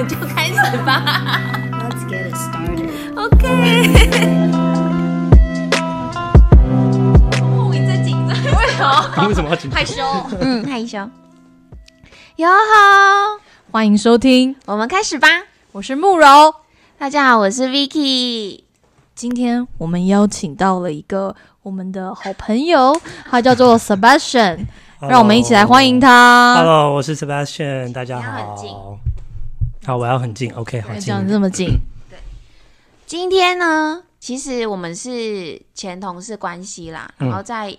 [0.00, 1.02] 们就开始吧。
[1.72, 2.88] Let's get it started.
[3.16, 3.44] OK。
[7.42, 8.36] 哦，你在紧张？
[8.38, 9.26] 为什么？
[9.28, 9.84] 为什么要紧张害？
[9.84, 10.02] 羞？
[10.40, 10.98] 嗯，害羞。
[12.36, 13.40] 哟吼，
[13.72, 15.26] 欢迎收听，我们开始吧。
[15.72, 16.54] 我是慕柔。
[16.96, 18.62] 大家好，我是 Vicky。
[19.16, 24.58] 今天我们邀请到了一个我们的好朋友，他叫做 Sebastian，
[25.00, 26.54] 让我们一起来欢迎他。
[26.54, 28.54] Hello，我是 Sebastian，大家好。
[29.88, 31.40] 好，我要很近，OK，好近这。
[31.40, 31.68] 么近，
[32.10, 32.18] 对
[33.06, 37.74] 今天呢，其实我们是前同事关系啦，嗯然后在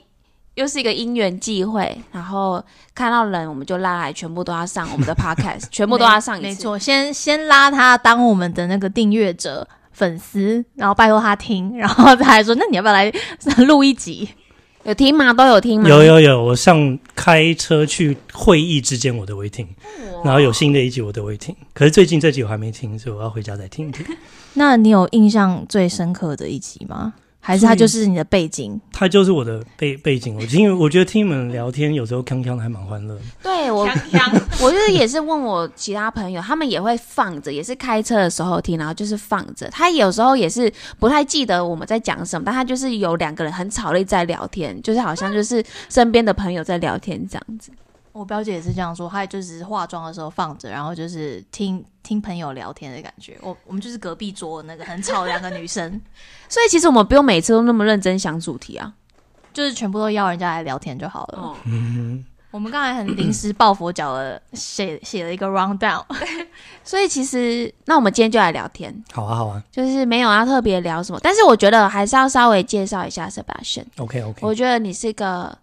[0.55, 6.47] 又是一个因缘际会，然后看到人我们就拉来，全部都要上我们的 podcast，全部都要上一次。
[6.47, 9.67] 没错，先先拉他当我们的那个订阅者。
[9.91, 13.11] 粉丝，然后拜托他听，然后他还说，那你要不要来
[13.67, 14.29] 录一集？
[14.83, 15.33] 有听吗？
[15.33, 15.89] 都有听吗？
[15.89, 19.67] 有有有，我上开车去会议之间我都会听，
[20.23, 21.55] 然后有新的一集我都会听。
[21.73, 24.05] 可是最近这集我还没听，所以我要回家再听一听。
[24.53, 27.13] 那你有印象最深刻的一集吗？
[27.41, 28.79] 还是他就是你的背景？
[28.91, 33.17] 他就是我的背背景，我因为，我觉得听你们聊天有时候锵锵的还蛮欢乐。
[33.41, 33.87] 对我，
[34.61, 39.67] 我就是也是问我其他朋友，他们也会放着，也是开车的时候听，然后就是放着。
[39.69, 47.71] 他有时候也是不太记得我们在讲什么，但他就是有两个人很吵的在聊天，就是好像就是身边的朋友在聊天这样子。
[48.11, 53.37] 我表姐也是这样说，她就只是化妆的时候放着，然后就是听听朋友聊天的感觉。
[53.41, 56.01] 我我们就是隔壁桌那个很吵的两个女生，
[56.49, 58.93] 所以其实我们不用每次都那么认真想主题啊。
[59.51, 61.55] 就是全部都邀人家来聊天就好了。
[62.51, 66.03] 我们刚才很临时抱佛脚的写写了一个 round down，
[66.83, 73.85] 所以其实那我们今天就来聊天，好啊好啊就是没有要特别聊什么，但是我觉得还是要稍微介绍一下 Sebastian。
[73.97, 74.39] ，OK OK。
[74.41, 75.55] 我觉得你是一个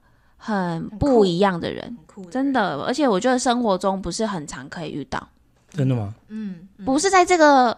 [0.47, 1.97] 很不一样的人，
[2.30, 5.28] 真的，而且我觉得生活中不是很常可以遇到，
[5.70, 6.15] 真的吗？
[6.28, 7.76] 嗯，不是在这个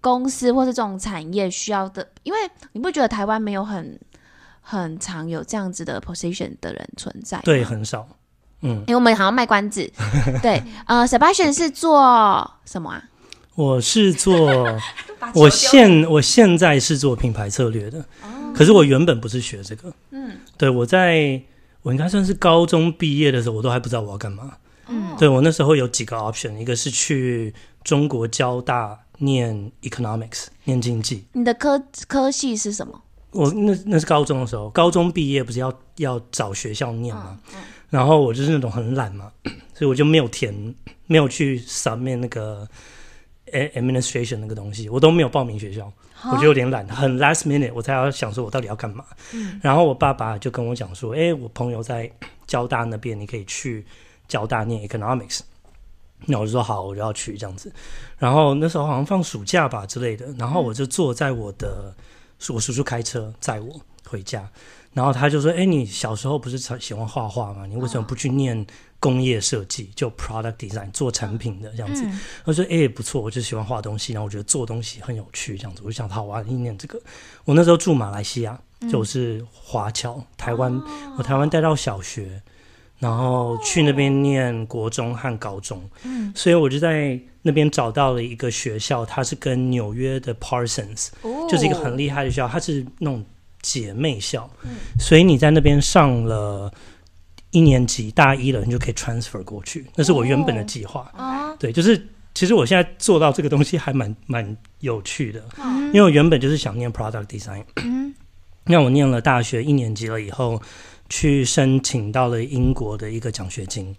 [0.00, 2.38] 公司或是这种产业需要的，因为
[2.72, 4.00] 你不觉得台湾没有很
[4.62, 7.38] 很常有这样子的 position 的人存在？
[7.44, 8.08] 对，，很少。
[8.62, 9.86] 嗯，因为我们好像卖关子，
[10.40, 13.04] 对，呃，Sebastian 是做什么啊？
[13.54, 14.66] 我是做，
[15.36, 18.02] 我现我现在是做品牌策略的，
[18.54, 19.92] 可是我原本不是学这个。
[20.12, 21.38] 嗯，对我在
[21.86, 24.56] 我应该算是高中毕业的时候，我都还不知道我要干嘛。
[24.88, 27.54] 嗯对我那时候有几个 option，一个是去
[27.84, 31.24] 中国交大念 economics，念经济。
[31.32, 33.00] 你的科科系是什么？
[33.30, 37.38] 我那那是高中的时候，高中毕业不是要要找学校念吗？
[37.88, 39.30] 然后我就是那种很懒嘛，
[39.72, 40.74] 所以我就没有填，
[41.06, 42.66] 没有去 submit 那个
[43.52, 45.92] administration 那个东西，我都没有报名学校，
[46.32, 49.04] 我就有点懒，很 last minute 我才要想说我到底要干嘛。
[49.62, 52.10] 然后我爸爸就跟我讲说，哎、我朋友在
[52.46, 53.84] 交大那边，你可以去
[54.28, 55.40] 交大念 economics。
[56.24, 57.72] 那我就说好，我就要去这样子。
[58.18, 61.94] 然后那时候好像放暑假吧之类的，然后我就坐在我的
[62.48, 64.48] 我叔叔开车载我回家，
[64.96, 67.66] 然后他就说：“哎、你小时候不是常喜欢画画吗？
[67.66, 68.66] 你为什么不去念
[68.98, 72.02] 工业设计，就 product design 做产品的这样子？”
[72.46, 76.98] 我说：“哎、不错，我就喜欢画东西，然后我觉得做东西很有趣，这样子，我就想好，我要念这个。
[77.44, 78.58] 我那时候住马来西亚，
[78.90, 80.80] 就是华侨，台湾，
[81.18, 82.40] 我台湾待到小学。”
[82.98, 91.10] 然后去那边念国中和高中，嗯所以我就在那边找到了一个学校，它是跟纽约的 Parsons，、
[91.46, 93.22] 就是一个很厉害的学校，它是那种
[93.66, 94.48] 姐妹校，
[94.96, 96.72] 所以你在那边上了
[97.50, 101.10] 一年级大一了，你就可以 transfer 过去，那是我原本的计划。
[101.58, 102.00] 对，就是
[102.32, 105.42] 其实我现在做到这个东西还蛮蛮有趣的，
[105.92, 107.64] 因为我原本就是想念 product design，
[108.66, 110.62] 那我念了大学一年级了以后，
[111.08, 113.92] 去申请到了英国的一个奖学金，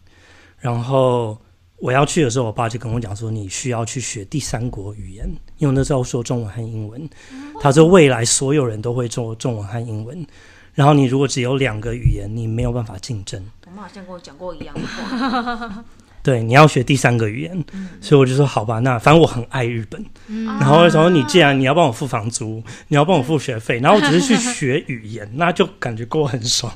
[0.59, 1.37] 然后
[1.79, 5.29] 我要去的时候，我爸就跟我讲说，你需要去学第三国语言，
[5.59, 7.07] 因为那时候说中文和英文，
[7.61, 10.25] 他说未来所有人都会说中文和英文，
[10.73, 13.39] 然后你如果只有两个语言，你没有办法竞争。
[13.67, 15.85] 我妈好像跟我讲过一样的话。
[16.23, 17.63] 对，你要学第三个语言，
[18.01, 20.45] 所以我就说好吧，那反正我很爱日本，嗯。
[20.45, 26.73] 然后我说你既然你要帮我付房租，你要帮我付学费，然后我只是去学语言，那就感觉过很爽，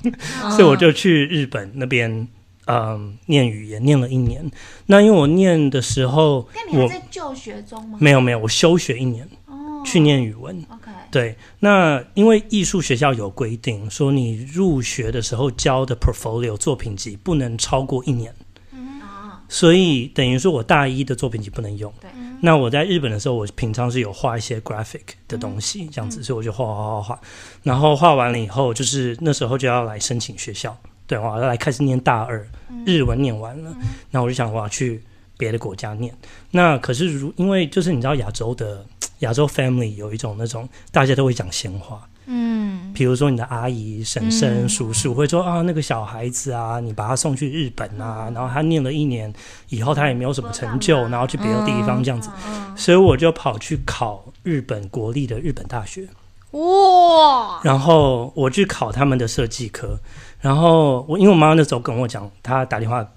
[0.51, 2.27] 所以我就去日本那边。
[2.67, 4.49] 嗯，念语言念了一年，
[4.85, 7.97] 那因为我念的时候，那你还我在就学中吗？
[7.99, 10.63] 没有没有，我休学一年哦去念语文。
[10.69, 18.33] ，OK，对，那因为艺术学校有规定，说你入学的时候交的 portfolio 作品集不能超过一年，
[18.71, 19.01] 嗯，
[19.49, 21.91] 所以等于说我大一的作品集不能用。
[21.99, 22.09] 对
[22.43, 27.21] 那我在日本的时候，我平常是有画一些 graphic 的东西，这样子，所以我就画画画画画。
[27.61, 30.75] 然后画完了以后，就是那时候就要来申请学校，
[31.11, 32.41] 对，我要来开始念大二，
[32.85, 33.75] 日文念完了，
[34.11, 35.03] 那我就想我要去
[35.37, 36.15] 别的国家念。
[36.51, 38.85] 那可是如因为就是你知道亚洲的
[39.19, 42.93] 亚洲 family 有一种那种大家都会讲闲话，嗯。
[42.93, 44.69] 比如说你的阿姨、婶婶、嗯。
[44.69, 49.33] 叔叔会说啊，那个小孩子啊，你把他送去日本啊，然后他念了一年
[49.67, 52.29] 以后，他也没有什么成就，然后去别的地方这样子，
[52.77, 56.07] 所以我就跑去考日本国立的日本大学，
[56.51, 59.97] 哇，然后我去考他们的设计科，
[60.41, 63.07] 然后我因为我妈妈那时候跟我讲，她打电话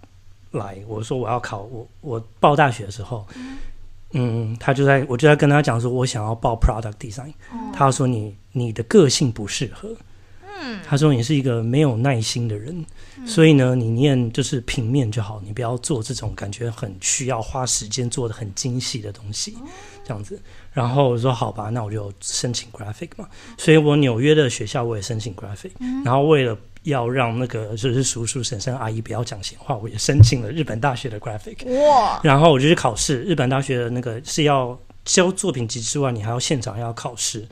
[0.53, 3.27] 来，我说我要考，我我报大学的时候。
[4.17, 7.33] 嗯，她就在我就在跟她讲说，我想要报 product design，、
[7.73, 9.89] 她说你你的个性不适合，
[10.63, 12.87] 嗯，她说你是一个没有耐心的人，
[13.27, 19.57] 所以呢，你念就是平面就好，你不要做这种感觉很需要花时间做的很精细的东西，
[20.05, 20.41] 这样子。
[20.73, 23.29] 然后我说好吧，那我就申请 graphic 嘛。
[23.59, 25.73] 所以我纽约的学校我也申请 graphic，、
[26.05, 31.67] 然后为了要让那个就是叔叔婶婶阿姨不要讲闲话，我也申请了日本大学的 graphic。
[31.81, 37.47] 哇，然后我就去考试，日本大学的那个是要交作品集之外，你还要现场要考试。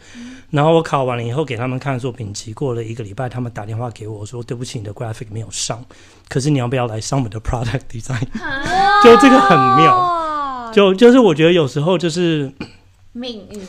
[0.50, 5.82] 然后我考完了以后给他们看作品集，过了一个礼拜，他们打电话给我说：“对不起，你的 graphic 没有上，
[6.28, 8.20] 可是你要不要来上我们的 product design？”
[9.02, 12.52] 就这个很妙， 就就是我觉得有时候就是
[13.12, 13.60] 命运，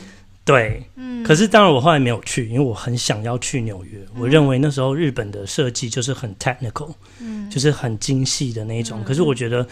[0.44, 3.98] 对，嗯可是当然我后来没有去，因为我很想要去纽约。
[4.18, 9.02] 我认为那时候日本的设计就是很 technical，嗯就是很精细的那一种。
[9.04, 9.66] 可是我觉得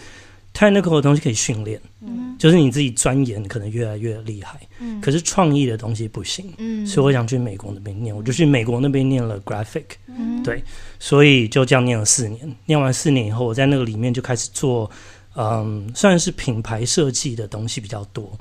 [0.51, 4.59] technical 的东西可以训练，嗯就是你自己钻研可能越来越厉害。
[4.79, 10.63] 嗯可是创意的东西不行，嗯所以我想去美国那边念，我就去美国那边念了 graphic，嗯对，
[10.97, 12.55] 所以就这样念了四年。
[12.65, 14.89] 念完四年以后，我在那个里面就开始做，
[15.35, 18.31] 嗯，算是品牌设计的东西比较多。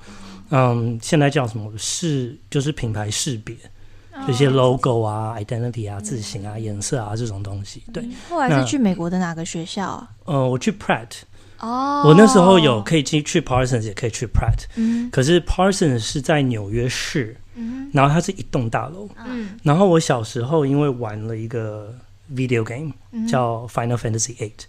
[0.55, 1.73] 嗯，现在叫什么？
[1.79, 3.57] 识，就是品牌识别，
[4.27, 7.83] 这些 logo 啊、identity 啊、字形啊、颜色啊这种东西。
[7.91, 10.11] 对，后来是去美国的哪个学校啊？
[10.27, 11.09] 呃，我去 Pratt，
[11.59, 12.05] 哦。
[12.07, 15.11] 我那时候有可以去去 Parsons，也可以去 Pratt，嗯。
[15.11, 17.91] 可是 Parsons 是在纽约市，嗯。
[17.93, 19.09] 然后它是一栋大楼。
[19.27, 19.59] 嗯。
[19.63, 21.95] 然后我小时候因为玩了一个
[22.35, 23.27] video game 嗯。
[23.27, 24.65] 叫 Final Fantasy Eight，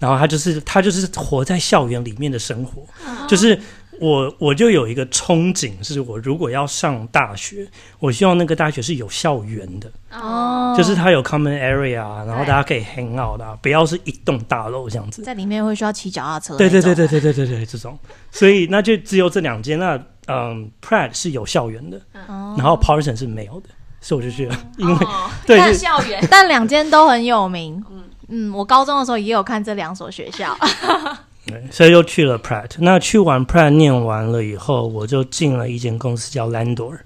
[0.00, 2.82] 然后它就是它就是活在校园里面的生活，
[3.28, 3.60] 就是
[4.00, 7.68] 我我就有一个憧憬，是我如果要上大学，
[7.98, 15.22] 我希望那个大学是有校园的，哦，就是它有 common area，啊然后大家可以 hang out 的、啊，不要是一栋大楼这样子。
[15.22, 17.98] 在里面会需要骑脚踏车，对对对，对对对对对，这种，
[18.30, 19.78] 所以那就只有这两间。
[19.78, 23.68] 那嗯，Pratt 是有校园的，哦然后 Parson 是没有的，
[24.00, 27.84] 所以我就去了，因为、哦 对看校园，但两间都很有名。
[28.28, 30.56] 嗯，我高中的时候也有看这两所学校。
[31.50, 32.70] 对，所以就去了 Pratt。
[32.78, 36.98] 那去完 Pratt 念完了以后，我就进了一间公司叫 Landor。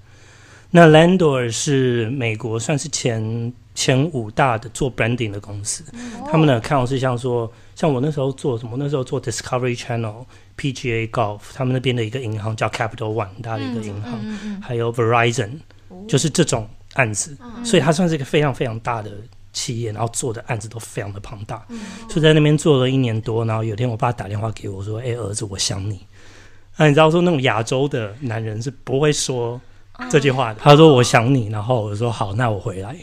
[0.71, 5.83] 那 Landor 是美国算是前前五大的做 branding 的公司，
[6.29, 10.25] 他们的 account 是像说，像我那时候做什么，那时候做 Discovery Channel、
[10.57, 15.51] PGA Golf，他们那边的一个银行叫 Capital One，很大的一个银行，嗯嗯还有 Verizon，
[16.07, 19.11] 就是这种案子，所以它算是一个非常非常大的
[19.55, 21.65] 企业，然后做的案子都非常的庞大，
[22.09, 26.05] 所以在那边做了一年多，然后有一天我爸打电话给我说：“哎、儿子，我想你。”
[26.77, 29.59] 那你知道说那种亚洲的男人是不会说
[30.09, 32.93] 这句话的，他说：“我想你。”然后我说：“好，那我回来。”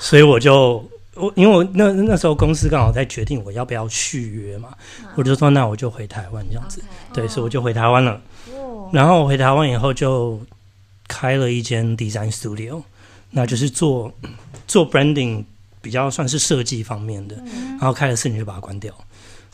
[0.00, 0.82] 所以我就
[1.14, 4.70] 我因为我那那时候公司刚好在决定我要不要续约嘛，
[5.14, 6.82] 我就说那我就回台湾这样子。
[7.12, 8.20] 对，所以我就回台湾了。
[8.90, 10.40] 然后我回台湾以后就
[11.06, 12.82] 开了一间 design studio，
[13.30, 14.12] 那就是做
[14.66, 15.44] 做 branding
[15.84, 17.36] 比较算是设计方面的，
[17.78, 18.92] 然后开了四年就把它关掉。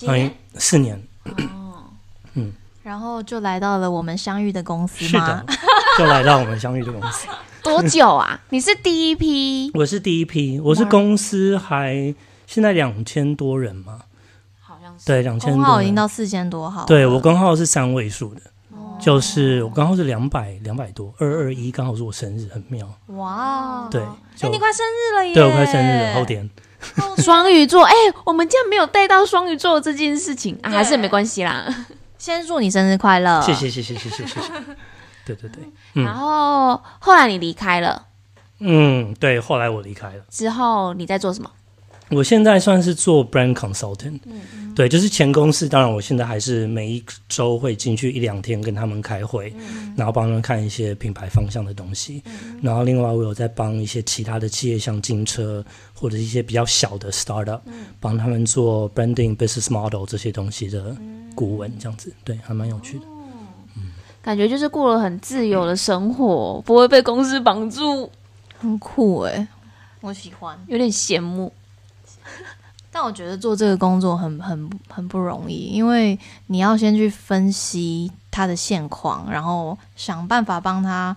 [0.06, 1.02] 嗯，四年
[2.34, 5.54] 嗯然后就来到了我们相遇的公司是吗的？，
[5.98, 7.26] 就来到我们相遇的公司。
[7.62, 8.40] 多久啊？
[8.48, 12.14] 你是第一批，我是第一批，我是公司还
[12.46, 14.00] 现在两千多人嘛，
[14.60, 15.66] 好像是对，两千多人。
[15.66, 16.86] 号已经到四千多号。
[16.86, 18.40] 对我工号是三位数的，
[19.00, 22.86] 就是我刚好是两百两百多，二二一刚好是我生日，很妙。
[23.08, 25.34] 哇，对，哎，就你快生日了耶！
[25.34, 26.48] 对我快生日了，后天。
[27.18, 27.84] 双鱼座。
[27.84, 27.92] 哎、
[28.24, 31.66] 我们竟然没有带到双鱼座这件事情啊，还是没关系啦。
[32.18, 33.40] 先祝你生日快乐！
[33.42, 34.52] 谢谢谢谢谢谢谢谢。
[35.26, 35.62] 对对对，
[35.94, 38.06] 嗯然后后来你离开了
[38.58, 40.22] 嗯，对，后来我离开了。
[40.28, 41.50] 之后，你在做什么？
[42.10, 44.18] 我现在算是做 brand consultant，、
[44.74, 49.52] 对，就是前公司，当然我现在还是每一周会进去一两天跟他们开会，
[49.96, 52.22] 然后帮他们看一些品牌方向的东西，
[52.60, 55.64] 然后另外我有在帮一些其他的企业，像金车
[55.94, 57.60] 或者一些比较小的 startup，、
[58.00, 60.96] 帮他们做 branding business model 这些东西的
[61.34, 63.04] 顾问，这样子，对，还蛮有趣的。
[64.22, 68.10] 感觉就是过了很自由的生活，不会被公司绑住，
[68.58, 69.48] 很酷哎，
[70.00, 70.58] 我喜欢。
[70.66, 71.52] 有点羡慕。
[72.92, 76.18] 但我觉得做这个工作很很很不容易，因为
[76.48, 81.16] 你要先去分析他的现况，然后想办法帮他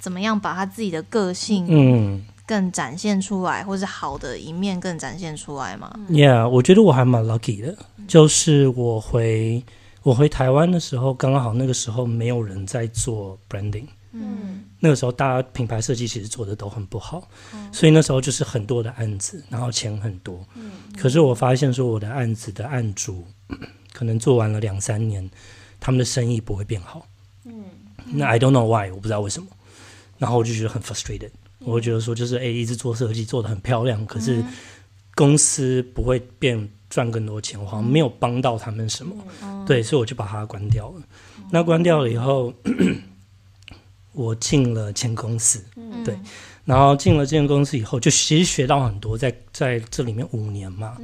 [0.00, 5.90] 怎么样把他自己的个性嗯更展现出来，或是好的一面更展现出来嘛。
[6.10, 7.76] ，Yeah，我觉得我还蛮 lucky 的，
[8.08, 9.64] 就是我回
[10.02, 13.86] 我回台湾的时候，刚刚好那个时候没有人在做 branding。
[14.14, 17.28] 嗯那个时候大家品牌设计其实做的都很不好，
[17.72, 20.46] 所以那时候就是很多的案子，然后钱很多。
[20.96, 23.26] 可是我发现说我的案子的案主
[23.92, 25.28] 可能做完了两三年，
[25.80, 27.06] 他们的生意不会变好。
[27.44, 27.64] 嗯
[28.12, 29.48] 那 I don't know why，我不知道为什么。
[30.18, 31.30] 然后我就觉得很 frustrated，
[31.60, 34.44] 我会觉得说就是哎、一直做设计做的很漂亮，可是
[35.14, 39.16] 公司不会变赚更多钱，我好像没有帮到他们什么。
[39.66, 41.02] 对，所以我就把它关掉了。
[41.50, 42.52] 那关掉了以后，
[44.14, 45.62] 我进了前公司，
[46.04, 46.16] 对，
[46.64, 50.96] 然后进了这间公司以后，就其实学到很多，在在这里面五年嘛，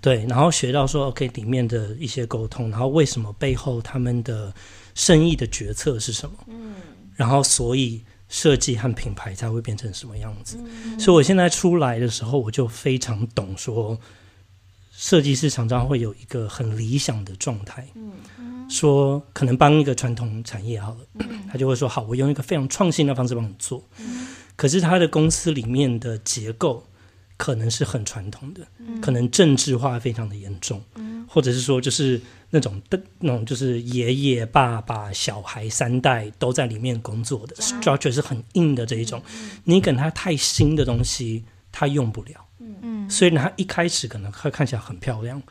[0.00, 4.54] 对，然后学到说 OK 里面的一些沟通，然后为什么背后他们的
[4.94, 6.74] 生意的决策是什么，嗯。
[7.14, 10.58] 然后所以设计和品牌才会变成什么样子。
[10.98, 13.98] 所以我现在出来的时候，我就非常懂说，
[14.92, 17.86] 设计师常常会有一个很理想的状态，
[18.72, 23.86] 说可能帮一个传统产业好了，他就会说好，我用一个非常创新的方式帮你做，
[24.56, 26.82] 可是他的公司里面的结构
[27.36, 28.66] 可能是很传统的，
[29.02, 30.82] 可能政治化非常的严重，
[31.28, 39.22] 或者是说就是那种的那种就是爷爷、爸爸、小孩三代都在里面工作的 structure 是很硬的这一种，
[39.64, 42.46] 你给他太新的东西，他用不了。
[42.58, 43.10] 嗯。
[43.10, 45.42] 所以呢，他一开始可能会看起来很漂亮，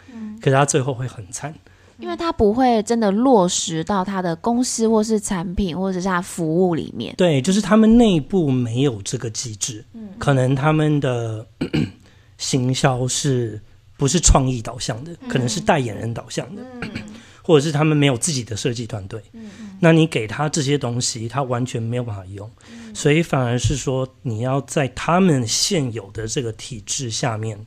[0.42, 1.54] 可是他最后会很惨。
[2.02, 7.14] 因为它不会真的落实到他的公司或是产品或者是他服务里面。
[7.16, 9.86] 对，就是他们内部没有这个机制，
[10.18, 11.46] 可能他们的
[12.38, 13.62] 行销是
[13.98, 16.64] 不是创意导向的，可能是代言人导向的，
[17.44, 19.22] 或者是他们没有自己的设计团队。
[19.34, 19.50] 嗯
[19.84, 22.48] 那你给他这些东西，他完全没有办法用，
[22.94, 27.58] 所以反而是说你要在他们现有的这个体制下面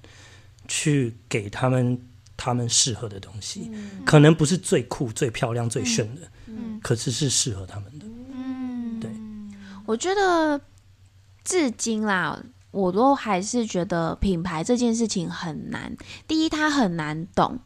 [0.68, 2.00] 去给他们
[2.36, 3.70] 他们适合的东西，
[4.04, 6.22] 可能不是最酷、最漂亮、最炫的，
[6.82, 8.06] 可是是适合他们的。
[9.00, 9.10] 对，
[9.86, 10.60] 我觉得
[11.44, 15.96] 至今啦，我都还是觉得品牌这件事情很难。
[16.26, 17.58] 第一，它很难懂；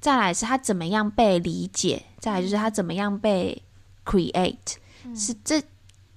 [0.00, 3.62] 再来是它怎么样被理解；再来就是它怎么样被
[4.04, 4.76] create，、
[5.14, 5.62] 是这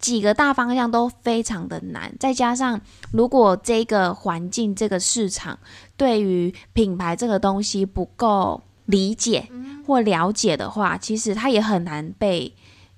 [0.03, 2.13] 几个大方向都非常的难。
[2.19, 2.79] 再加上
[3.11, 5.57] 如果这个环境、这个市场
[5.95, 9.47] 对于品牌这个东西不够理解
[9.87, 12.53] 或了解的话，其实它也很难被。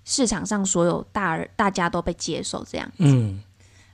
[0.07, 3.41] 市场上所有大大家都被接受，这样嗯。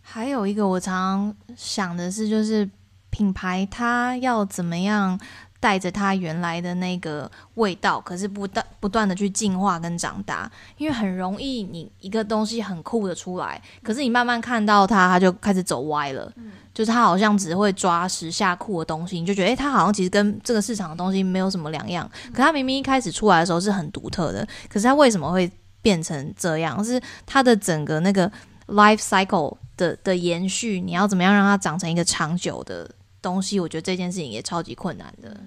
[0.01, 2.70] 还有一个我常常想的是，就是
[3.10, 5.18] 品牌它要怎么样
[5.62, 16.30] 带着它原来的那个味道，可是不断不断的去进化跟长大，因为很容易你一个东西很酷的出来，可是你慢慢看到它，它就开始走歪了。
[16.36, 22.10] 嗯就是它好像只会抓时下酷的东西，你就觉得诶，它好像其实跟这个市场的东西没有什么两样。
[22.34, 25.51] 可它明明一开始出来的时候是很独特的，可是它为什么会
[25.82, 26.82] 变成这样？
[26.84, 28.32] 是它的整个那个
[28.68, 32.89] life cycle 的的延续，你要怎么样让它长成一个长久的
[33.22, 33.60] 东西？
[33.60, 35.40] 我觉得这件事情也超级困难的。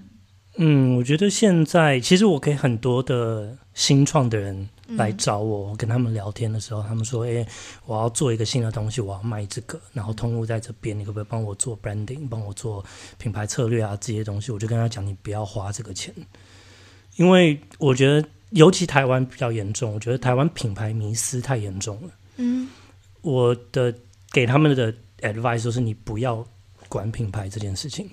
[0.57, 7.45] 嗯，我觉得现在其实我给很多的新创的人来找我，我跟他们聊天的时候，他们说：“诶，
[7.87, 12.85] 我要做一个新的东西，我要卖这个，然后通路在这边，你可不可以帮我做 branding，帮我做
[13.19, 16.15] 品牌策略啊这些东西？”我就跟他讲：“你不要花这个钱，
[17.17, 22.11] 因为我觉得尤其台湾比较严重，我觉得台湾品牌迷失太严重了。
[22.37, 22.69] 嗯
[23.23, 23.93] 我的
[24.31, 26.47] 给他们的 advice 就是你不要
[26.95, 28.09] 管品牌这件事情。”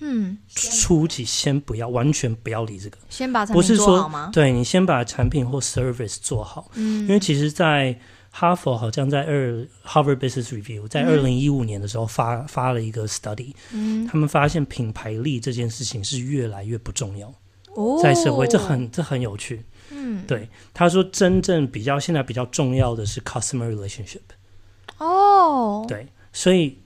[0.00, 2.96] 嗯，初期先不要，完全不要理这个。
[3.08, 4.30] 先把产品不是说做好吗？
[4.32, 7.98] 对你先把产品或 service 做好，嗯因为其实，在
[8.30, 17.34] 哈佛好像在二 Harvard Business Review 在二零一五年的时候发、发了一个 study，嗯他们发现品牌力这件事情是越来越不重要，
[17.74, 19.64] 哦在社会这很这很有趣。
[19.90, 24.20] 嗯对，他说真正比较现在比较重要的是 customer relationship，
[24.98, 26.78] 哦，对，所以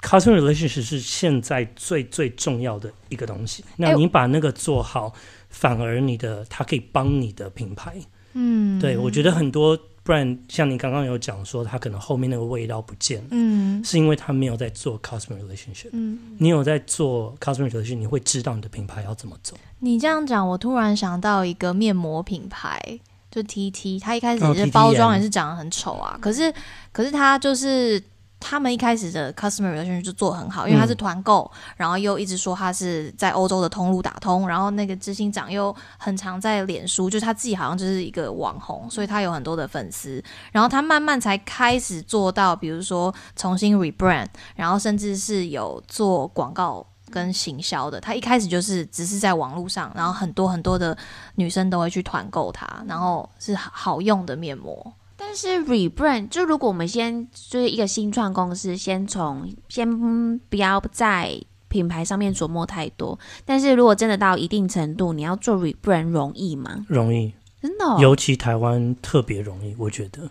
[0.00, 3.64] customer relationship 是现在最最重要的一个东西。
[3.76, 5.12] 那哎你把那个做好，
[5.48, 7.96] 反而你的它可以帮你的品牌。
[8.34, 15.88] 嗯，对我觉得很多，不然像你刚刚有讲说，它可能后面那个味道不见了，嗯是因为它没有在做 customer relationship。
[15.92, 19.56] 嗯，你有在做 customer relationship，你会知道你的品牌要怎么走。
[19.80, 22.78] 你这样讲，我突然想到一个面膜品牌，
[23.30, 26.52] 就 T T，它一开始哦也是包装也是长得很丑啊，可是
[26.92, 28.00] 可是它就是
[28.40, 46.86] 他们一开始的 customer relation 就做得很好，因为他是团购，然后又一直说他是在欧洲的通路打通，然后那个执行长又很常在脸书，就是他自己好像就是一个网红，所以他有很多的粉丝，然后他慢慢才开始做到，比如说重新 rebrand，然后甚至是有做广告。
[47.10, 50.94] 跟行销的，他一开始就是只是在网络上，然后很多很多的
[51.36, 54.92] 女生都会去团购它，然后是好好用的面膜。
[55.28, 59.86] 但是 rebrand 就如果我们先就是一个新创公司，先从先
[60.48, 63.18] 不要在品牌上面琢磨太多。
[63.44, 66.82] 但是如果真的到一定程度，你要做 rebrand 容易吗？
[66.88, 67.30] 容易，
[67.60, 70.22] 真的哦、尤其台湾特别容易，我觉得，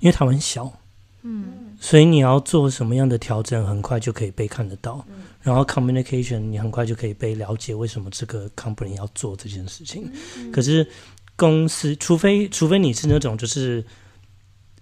[0.00, 0.72] 因为台湾小，
[1.20, 5.04] 嗯，所以你要做什么样的调整，很快就可以被看得到。
[5.42, 10.10] 然后 communication 你很快就可以被了解为什么这个 company 要做这件事情。
[10.50, 10.88] 可是
[11.36, 13.84] 公司，除非除非你是那种就是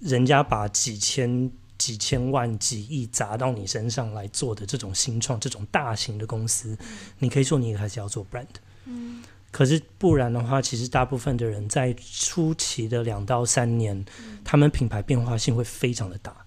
[0.07, 6.77] 人家把几千几千万几亿砸到你身上来做的这种新创，这种大型的公司，
[7.19, 8.47] 你可以说你还是要做 brand。
[9.51, 14.05] 可是不然的话，其实大部分的人在初期的两到三年，
[14.45, 16.45] 他们品牌变化性会非常的大。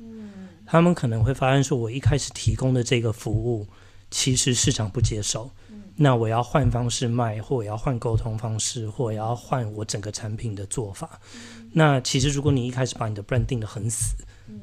[0.65, 3.67] 他们可能会发现说，我一开始提供的这个服务，
[4.11, 5.49] 其实市场不接受，
[5.95, 11.19] 那我要换方式卖，或我要换沟通方式，或我要换我整个产品的做法。
[11.71, 14.15] 那其实如果你一开始把你的 brand 定的很死，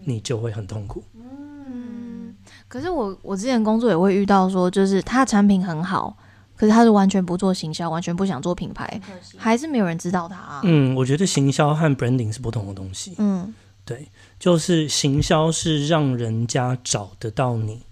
[0.05, 1.03] 你就会很痛苦。
[1.15, 2.35] 嗯
[2.69, 6.17] 可是我我之前工作也会遇到说，就是他的产品很好，
[6.57, 9.01] 可是他是完全不做行销，完全不想做品牌，
[9.37, 10.61] 还是没有人知道他、啊。
[10.65, 13.15] 嗯，我觉得行销和 branding 是不同的东西。
[13.19, 14.09] 嗯对，
[14.41, 17.83] 就是行销是让人家找得到你，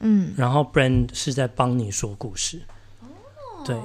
[0.00, 2.62] 嗯，然后 brand 是在帮你说故事。
[3.66, 3.76] 对，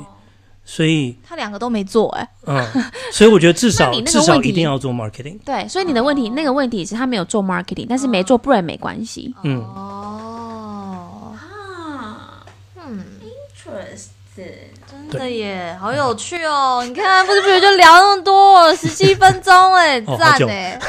[0.66, 2.66] 所以他两个都没做、哎，嗯，
[3.12, 5.38] 所以我觉得至少 你那至少个问题一定要做 marketing。
[5.46, 9.34] 对，所以你的问题，那个问题是他没有做 marketing，但是没做 brand 没关系。
[9.44, 12.46] 嗯，哦，啊，
[12.78, 14.72] 嗯，，interesting。
[15.12, 16.84] 真的耶，好有趣哦！
[16.88, 20.80] 你看，不知不觉就聊那么多，十七分钟，哎，赞哎，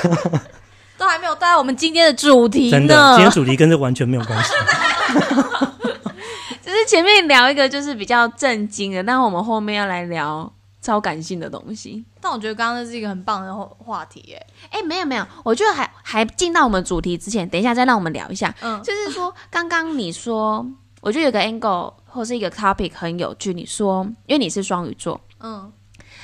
[0.96, 3.24] 都还没有带到我们今天的主题真的，呢今。
[3.24, 4.50] 天主题跟这完全没有关系。
[6.86, 12.04] 前面聊一个就是比较震惊的，但我们后面要来聊超感性的东西。
[12.20, 14.46] 但我觉得刚刚那是一个很棒的话话题耶。
[14.70, 18.54] 哎，没有没有，我觉得还还进到我们主题之前，等一下再让我们聊一下。
[18.60, 20.66] 嗯，就是说，刚刚你说，
[21.00, 23.52] 我觉得有个 angle 或是一个 topic 很有趣。
[23.52, 25.72] 你说，因为你是双鱼座，嗯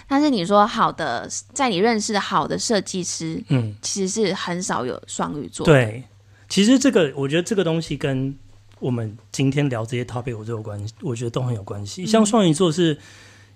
[0.09, 5.65] 但是你说好的，在你认识的好的设计师，嗯，其实是很少有双鱼座。
[5.65, 6.03] 对，
[6.49, 8.37] 其实这个我觉得这个东西跟
[8.81, 12.05] 我们今天聊这些 topic 我都有关系，我觉得都很有关系。
[12.05, 12.99] 像双鱼座是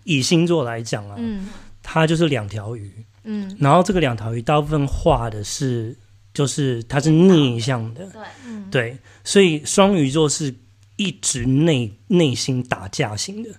[0.05, 1.49] 以星座来讲啊，嗯。
[1.87, 2.91] 它就是两条鱼，
[3.25, 3.55] 嗯。
[3.61, 5.95] 然后这个两条鱼大部分画的是
[6.33, 10.55] 就是它是逆向的，对，嗯，对，所以双鱼座是
[10.97, 13.51] 一直内内心打架型的。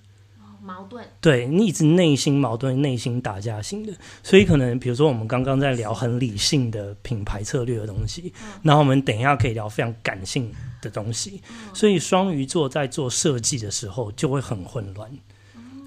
[0.59, 1.05] 矛盾。
[1.21, 10.51] 对你一直内心矛盾、内心打架型的，所以可能比如说我们刚刚在聊很理性的品牌策略的东西，然后我们等一下可以聊非常感性
[10.85, 11.41] 的东西，
[11.73, 15.11] 所以双鱼座在做设计的时候就会很混乱。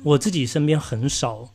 [0.03, 1.49] 我自己身边很少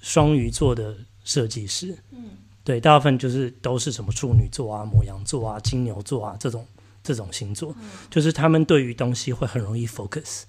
[0.00, 2.30] 双鱼座的设计师，嗯
[2.64, 6.66] 对，大部分就是都是什么处女座啊、摩羊座啊、金牛座啊这种
[7.02, 7.74] 这种星座，
[8.10, 10.42] 就是他们对于东西会很容易 focus。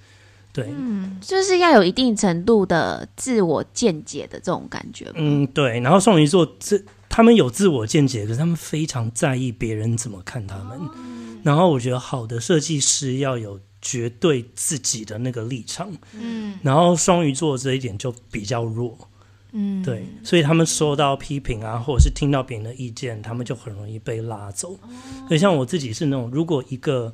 [0.54, 5.12] 对，嗯就是要有一定程度的自我见解的这种感觉。
[5.16, 5.82] 嗯，对。
[5.82, 6.82] 然后双鱼座这
[7.16, 10.78] 他们有自我见解，可是他们非常在意别人怎么看他们。
[11.46, 15.94] 然后我觉得好的设计师要有绝对自己的那个立场。
[16.12, 18.98] 嗯然后双鱼座这一点就比较弱，
[19.54, 24.78] 嗯，对，所以他们收到批评啊，或者是听到别人的意见，他们就很容易被拉走。
[25.30, 27.14] 所以像我自己是那种，如果一个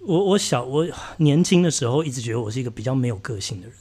[0.00, 0.84] 我我小我
[1.18, 3.76] 年轻的时候一直觉得我是一个比较没有个性的人，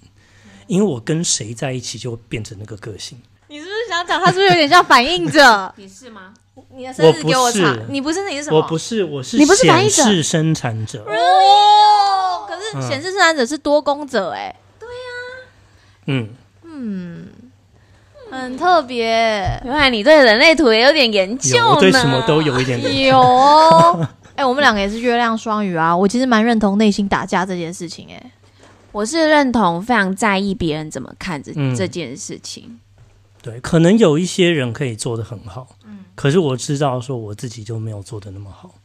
[0.68, 3.18] 因为我跟谁在一起就会变成那个个性。
[3.88, 5.74] 想讲他是不是有点像反应者？
[5.78, 6.34] 你是吗？
[6.76, 8.58] 你的生日给我查，你不是你是什么？
[8.58, 11.04] 我不是，我是你不是反应者显示生产者。
[11.08, 14.56] 哦，可是嗯显示生产者是多功者哎，
[16.08, 16.30] 嗯，
[16.64, 17.28] 嗯，
[18.32, 19.06] 很特别。
[19.64, 21.76] 原来你对人类图也有点研究呢。
[21.76, 23.08] 我对什么都有一点点。
[23.08, 25.96] 有哦， 哎、我们两个也是月亮双鱼啊。
[25.96, 28.32] 我其实蛮认同内心打架这件事情、哎，
[28.92, 32.80] 我是认同非常在意别人怎么看这、嗯这件事情。
[33.48, 38.76] 对，可能有一些人可以做得很好，嗯，可是我知道说我自己就没有做的那么好，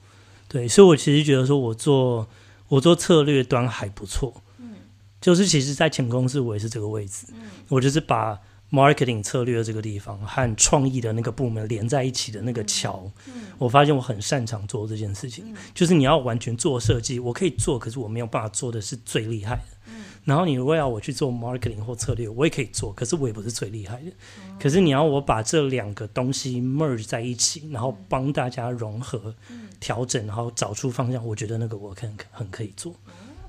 [0.47, 2.29] 对，所以我其实觉得说我做
[2.69, 4.77] 我做策略端还不错，嗯，
[5.21, 8.39] 就是其实，在前公司我也是这个位置，嗯，我就是把
[8.73, 13.11] marketing 策略这个地方和创意的那个部门连在一起的那个桥，
[13.59, 15.55] 我发现我很擅长做这件事情。
[15.75, 19.93] 就是你要完全做设计，我可以做，可是我没有办法做的是最厉害的。
[20.25, 24.13] 然后你如果要我去做 marketing 或策略，我也可以做，可是我也不是最厉害的。
[24.59, 29.35] 可是你要我把这两个东西 merge 在一起，然后帮大家融合、
[29.81, 32.95] 调整，然后找出方向，我觉得那个我很很可以做。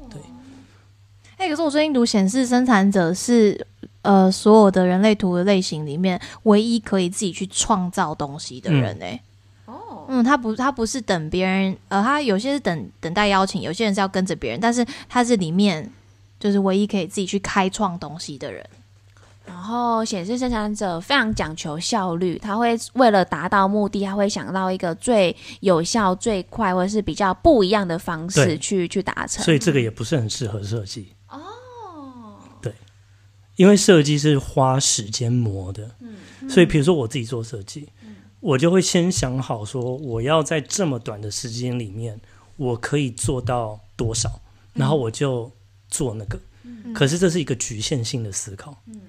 [0.10, 0.20] 对
[1.38, 3.68] 哎、可是我最近读显示生产者是
[4.04, 9.20] 呃所有的人类图的类型里面唯一可以自己去创造东西的人哎、
[9.66, 15.90] 哦，嗯，他不，他不是等别人，呃，他有些是等等待邀请，有些人是要跟着别人，但是他是里面
[16.40, 18.64] 就是唯一可以自己去开创东西的人。
[19.46, 29.44] 然后显示生产者非常讲求效率，他会为了达到目的，他会想到一个最有效、最快，或者是比较不一样的方式去去达成。
[29.44, 31.10] 所以这个也不是很适合设计。
[33.56, 36.50] 因为设计是花时间磨的，嗯。
[36.50, 37.90] 所以比如说我自己做设计，
[38.40, 42.20] 我就会先想好说我要在这么短的时间里面，
[42.58, 44.42] 我可以做到多少，
[44.74, 45.52] 然后我就
[45.90, 46.40] 做那个。
[46.94, 49.00] 可是这是一个局限性的思考，嗯。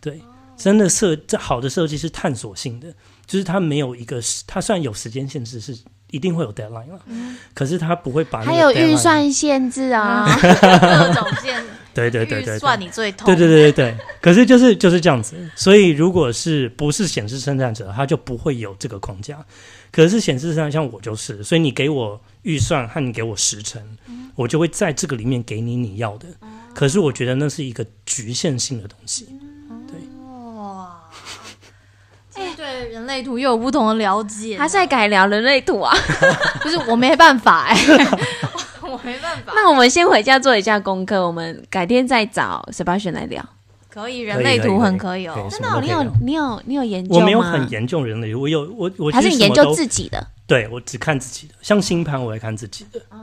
[0.00, 0.20] 对，
[0.56, 2.94] 真的设这好的设计是探索性的，
[3.26, 5.78] 就是它没有一个时，它虽然有时间限制是。
[6.10, 7.00] 一定会有 deadline 了，
[7.54, 12.56] 可是他不会把那个还有预算限制啊， 各种限对对对对对。
[12.56, 13.26] 预算你最痛。
[13.26, 13.92] 对对对对。
[13.92, 19.38] 对，可是就是就是这样子，所以如果是不是显示生产者，他就不会有这个框架。
[19.90, 23.82] 可是显示生产像我就是，所以你给我预算和你给我时程，
[24.36, 26.28] 我就会在这个里面给你你要的。
[26.74, 29.28] 可是我觉得那是一个局限性的东西。
[30.56, 31.00] 哇，
[32.32, 34.56] 这对人类图又有不同的了解。
[34.56, 35.94] 他在改良人类图啊。
[36.62, 37.76] 不是我没办法哎、
[38.82, 39.52] 我没办法。
[39.54, 43.44] 那我们先回家做一下功课，我们改天再找 Sebastian 来聊。
[43.88, 45.48] 可以，人类图很可以哦。
[45.50, 47.20] 真的哦、你有你有你有研究吗？
[47.20, 50.24] 我没有很研究人类，我有我我还是你研究自己的？
[50.46, 53.00] 对我只看自己的，像星盘我也看自己的。
[53.10, 53.16] 哦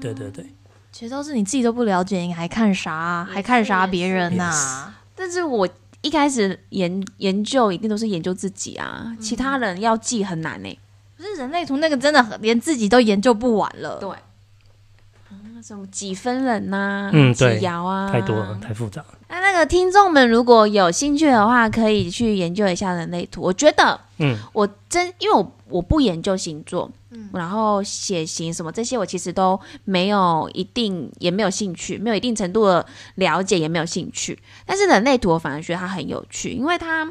[0.00, 0.44] 对对对，
[0.92, 3.26] 其实都是你自己都不了解，你还看啥？
[3.32, 5.68] 还看啥别人呐、但是我
[6.02, 10.78] 一开始研研究一定都是研究自己啊，其他人要记很难呢、
[11.16, 13.98] 不是人类图那个真的很连自己都研究不完了。
[13.98, 19.18] 对，啊，什么几分人呐、嗯对几爻啊，太多了，太复杂了。
[19.28, 23.42] 那那个听众们如果有兴趣的话，可以去研究一下人类图。
[23.42, 26.90] 我觉得嗯，我真因为我我不研究星座，
[27.32, 34.38] 然后血型什么这些，我其实都没有一定也没有兴趣，没有一定程度的了解，也没有兴趣。
[34.66, 37.10] 但是人类图我反而觉得它很有趣，因为它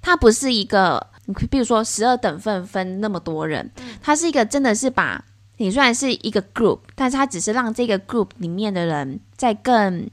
[0.00, 5.24] 它不是一个，你比如说十二等份分那么多人，它是一个真的是把
[5.58, 10.08] 你虽然是一个 group，但是它只是让这个 group 里面的人在更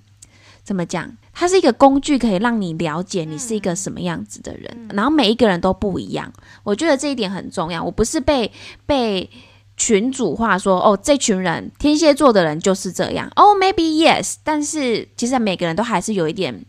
[0.64, 1.18] 怎么讲？
[1.34, 6.32] 它是一个工具，可以让你了解你是一个什么样子的人，然后每一个人都不一样。
[6.64, 7.84] 我觉得这一点很重要。
[7.84, 8.52] 我不是被
[8.86, 9.30] 被
[9.78, 16.66] 群主化说哦，这群人天蝎座的人就是这样哦，maybe yes，但是其实每个人都还是有一点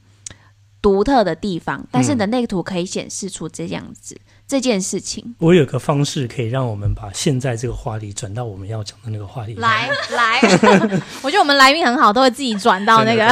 [0.81, 4.17] 独特的地方，但是人类图可以显示出这样子、
[4.49, 5.35] 这件事情。
[5.39, 9.55] 我有个方式可以让我们把现在这个话题转到我们要讲的那个话题。
[9.55, 10.41] 来来，
[11.23, 13.27] 我觉得我们来宾很好，都会自己转到那个。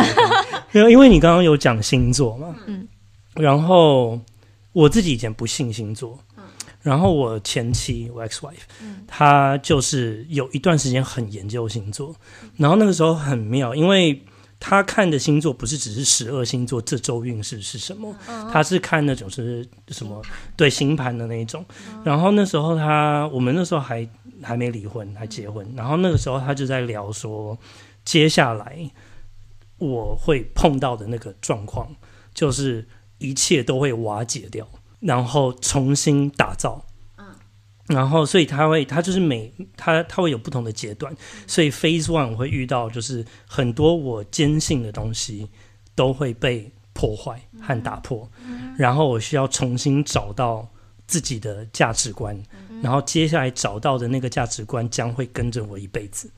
[0.73, 2.87] 没有，因为你刚刚有讲星座嘛，嗯。
[3.35, 4.21] 然后
[4.73, 6.19] 我自己以前不信星座，
[6.83, 8.63] 然后我前妻我 ex wife，、
[9.07, 12.15] 她就是有一段时间很研究星座，
[12.57, 14.21] 然后那个时候很妙，因为
[14.59, 18.13] 她看的星座不是只是十二星座这周运势是什么，
[18.53, 20.21] 她是看那种是什么
[20.57, 21.65] 对星盘的那一种，
[22.05, 24.07] 然后那时候她我们那时候还
[24.43, 27.57] 还没离婚，还结婚，然后那个时候她就在聊说
[28.05, 28.91] 接下来。
[29.81, 31.97] 我会碰到的那个状况，
[32.33, 32.87] 就是
[33.19, 34.69] 一切都会瓦解掉，
[35.01, 36.85] 然后重新打造。
[37.87, 41.13] 然后，所以他会，他就是每他他会有不同的阶段，
[41.49, 45.49] 所以 Phase One 我会遇到就是很多我坚信的东西
[45.97, 48.31] 都会被破坏和打破，
[48.79, 50.69] 然后我需要重新找到
[51.09, 52.41] 自己的价值观，
[52.81, 56.31] 然后接下来找到的那个价值观将会跟着我一辈子。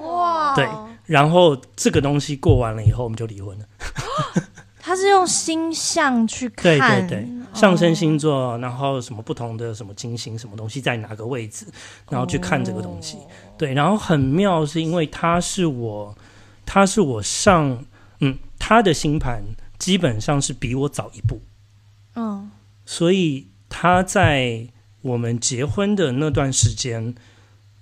[0.00, 0.54] 哇。
[0.54, 0.66] 对，
[1.06, 3.64] 然后这个东西过完了以后，我们就离婚了。
[4.86, 11.66] 他是用星象去对看，对对，上升星座，然后什么不同的什么金星什么东西在哪个位置，
[12.10, 13.16] 然后去看这个东西。
[13.56, 16.14] 对，然后很妙是因为他是我，
[16.66, 17.82] 他是我上，
[18.20, 19.42] 嗯，他的星盘
[19.78, 21.40] 基本上是比我早一步，
[22.14, 22.50] 嗯，
[22.84, 24.68] 所以他在
[25.00, 27.14] 我们结婚的那段时间，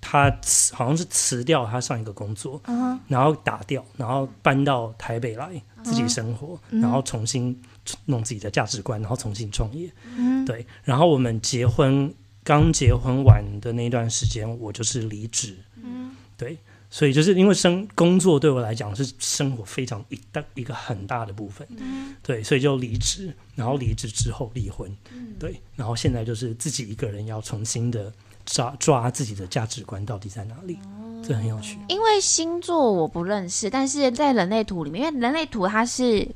[0.03, 5.49] 他辞好像是辞掉他上一个工作，嗯然后打掉，然后搬到台北来，
[5.85, 7.59] 自己生活，然后重新
[8.07, 9.89] 弄自己的价值观，然后重新创业。
[10.17, 12.13] 嗯，对，然后我们结婚
[12.43, 15.57] 刚结婚完的那段时间，我就是离职。
[15.77, 16.59] 嗯，对，
[16.91, 21.67] 所以就是因为生工作对我来讲是生活非常一大一个很大的部分。
[21.79, 24.91] 嗯，对，所以就离职，然后离职之后离婚。
[25.13, 28.13] 嗯，对，然后现在就是自己一个人要重新的
[28.45, 30.79] 抓抓自己的价值观到底在哪里，
[31.27, 31.79] 这很有趣。
[31.89, 36.27] 因为星座我不认识，但是在人类图里面，因为人类图它是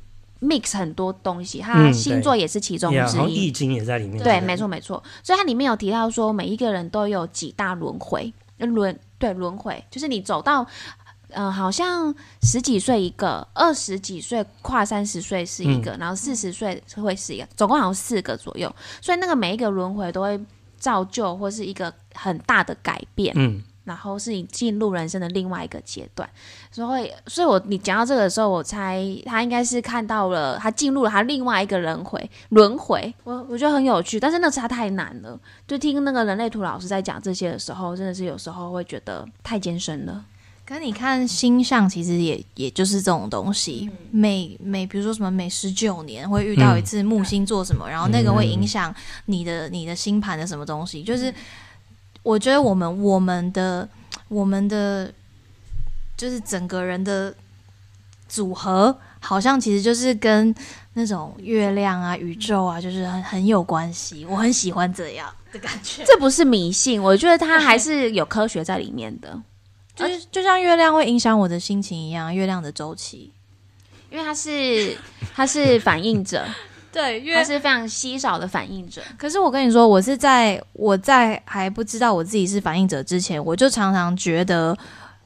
[0.41, 3.19] mix 很多东西，它嗯星座也是其中之一。
[3.19, 4.23] 后易经也在里面。
[4.23, 5.03] 对，没错没错。
[5.23, 10.67] 所以它里面有提到说，每一个人都有几大轮回，呃轮对轮回，就是你走到。
[11.31, 18.75] 嗯、好像十几岁一个，二十几岁跨三十岁是一个，然后四十岁会是一个，总共好像四个左右。
[19.03, 20.41] 所以那个每一个轮回都会
[20.79, 23.33] 造就或是一个很大的改变。
[23.37, 26.29] 嗯，然后是你进入人生的另外一个阶段，
[26.73, 35.39] 所以，所以我你讲到这个的时候，我猜他应该是看到了他进入了他另外一个轮回轮回，我我觉得很有趣，但是那差太难了。
[35.69, 40.25] 就听那个人类图老师在讲这些的时候，真的是有时候会觉得太艰深了。
[40.67, 43.89] 可你看星象，其实也也就是这种东西。
[44.11, 48.93] 每每比如说什么每十九年会遇到一次木星做什么，然后那个会影响
[49.27, 51.05] 你的你的星盘的什么东西。
[51.05, 51.33] 就是
[52.25, 53.89] 我觉得我们我们的
[54.27, 55.13] 我们的
[56.17, 57.33] 就是整个人的
[58.29, 60.53] 组合，好像其实就是跟
[60.95, 64.27] 那种月亮啊、宇宙啊，就是很很有关系。
[64.29, 66.03] 我很喜欢这样的感觉。
[66.05, 69.41] 这不是迷信，我觉得它还是有科学在里面的，
[69.97, 73.33] 就是就像月亮会影响我的心情一样，月亮的周期。
[74.09, 74.97] 因为它是
[75.35, 76.45] 它是反应者，
[76.93, 79.03] 对，它是非常稀少的反应者。
[79.19, 84.77] 可是我跟你说，我是在我在还不知道我自己是反应者之前，我就常常觉得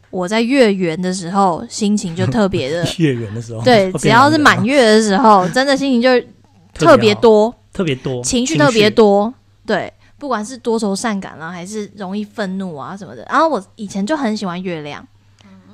[0.09, 6.27] 我在月圆的时候心情就特别的 月圆的时候，对， 只要是满月的时候，真的心情就
[6.73, 9.33] 特别，多，特别多，情绪特别多，
[9.67, 9.93] 对。
[10.21, 13.27] 不管是多愁善感啦、还是容易愤怒啊什么的。
[13.31, 15.05] 然后我以前就很喜欢月亮，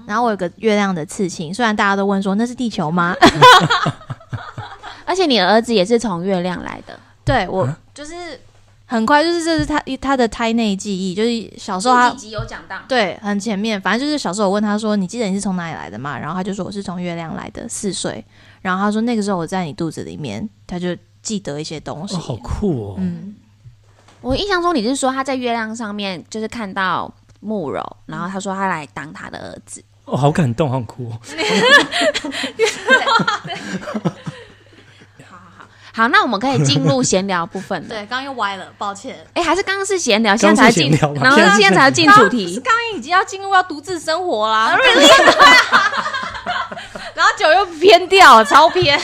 [0.06, 3.14] 然后我有个月亮的刺青，虽然大家都问说那是地球吗？
[5.04, 8.14] 而且你儿子也是从月亮来的，对我啊就是
[8.86, 12.76] 很快，就是这是他他的胎内记忆，就是小时候他集有讲到？
[12.86, 18.24] 对很前面，反正就是小时候我问他说：“你记得你是从哪里来的吗？”然后他就说：“我是从月亮来的，四岁。”
[18.62, 20.88] 然后他说：“那个时候我在你肚子里面。”他就
[21.22, 22.16] 记得一些东西。
[22.16, 22.94] 哦，好酷哦！
[22.98, 23.34] 嗯，
[24.26, 27.08] 我印象中你是说他在月亮上面就是看到
[27.38, 29.80] 慕柔，然后他说他来当他的儿子。
[30.04, 31.12] 哦，好感动，好哭哦！
[35.28, 35.38] 好
[35.94, 37.88] 好，那我们可以进入闲聊部分了。
[37.88, 39.16] 对，刚刚又歪了，抱歉。
[39.34, 42.60] 哎，还是刚刚是闲聊，现在才进然后现在才要进主题。
[42.64, 44.74] 刚刚已经要进入要独自生活啦，
[47.14, 49.00] 然后酒又偏掉，超偏。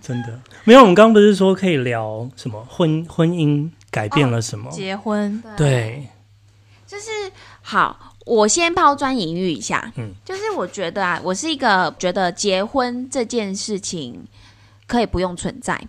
[0.00, 0.80] 真的没有。
[0.80, 4.70] 我们刚刚不是说可以聊什么婚婚姻改变了什么？
[4.70, 6.08] 结婚，对，
[6.86, 7.10] 就是
[7.62, 9.92] 好，我先抛砖引玉一下。
[9.96, 14.26] 嗯就是我觉得啊，我是一个觉得结婚这件事情
[14.86, 15.80] 可以不用存在，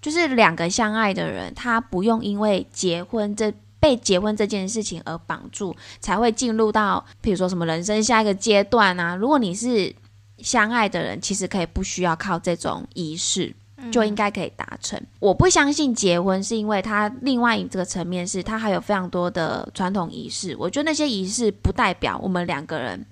[0.00, 3.52] 就是两个相爱的人，他不用因为结婚这。
[3.82, 9.16] 被结婚这件事情而绑住，才会进入到，譬如说什么人生下一个阶段啊。
[9.16, 9.92] 如果你是
[10.38, 13.52] 相爱的人，其实可以不需要靠这种仪式，
[13.90, 15.00] 就应该可以达成。
[15.18, 20.54] 我不相信结婚是因为它另外一个层面是它还有非常多的传统仪式。
[20.58, 23.04] 我觉得那些仪式不代表我们两个人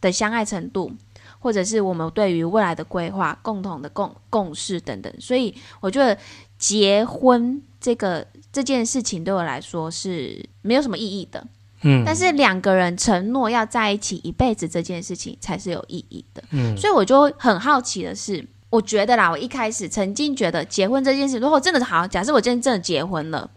[0.00, 0.92] 的相爱程度，
[1.38, 5.12] 或者是我们对于未来的规划、共同的共共识等等。
[5.20, 6.18] 所以我觉得
[6.58, 11.46] 结婚这个这件事情对我来说是没有什么意义的。
[11.84, 16.40] 嗯，但是两个人承诺要在一起一辈子这件事情才是有意义的。
[16.52, 23.50] 嗯所以我就很好奇的是，我觉得啦，我一开始曾经觉得结婚这件事，如果真的好，假设我今天真的结婚了，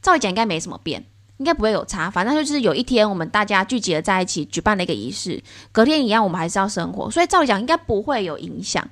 [0.00, 1.04] 照理讲应该没什么变，
[1.36, 2.10] 应该不会有差。
[2.10, 8.88] 反正就是有一天我们大家聚集了在一起，举办了一个仪式，隔天一样我们还是要生活，所以照理讲应该不会有影响。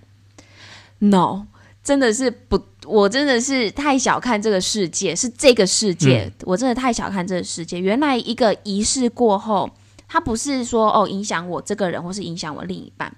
[0.98, 1.46] No，
[1.82, 7.80] 真的是不，我真的是太小看这个世界，是这个世界，我真的太小看这个世界。
[7.80, 9.70] 原来一个仪式过后，
[10.06, 13.10] 它不是说哦影响我这个人，或是影响我另一半，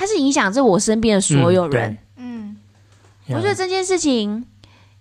[0.00, 1.98] 它是影响着我身边的所有人。
[2.16, 2.56] 嗯，
[3.28, 4.46] 我觉得这件事情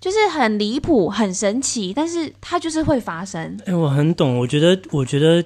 [0.01, 3.57] 就是很离谱、很神奇，但是它就是会发生。
[3.65, 4.37] 哎、我很懂。
[4.39, 5.41] 我觉得，我觉得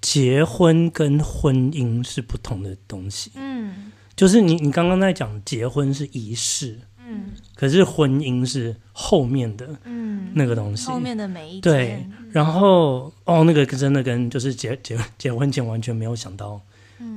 [0.00, 3.30] 结婚跟婚姻是不同的东西。
[3.36, 10.88] 嗯就是你，你刚刚在讲结婚是仪式，嗯可是婚姻是后面的嗯，那个东西。
[10.88, 16.60] 后面的每一对，然后哦，那个真的跟就是结结结婚前完全没有想到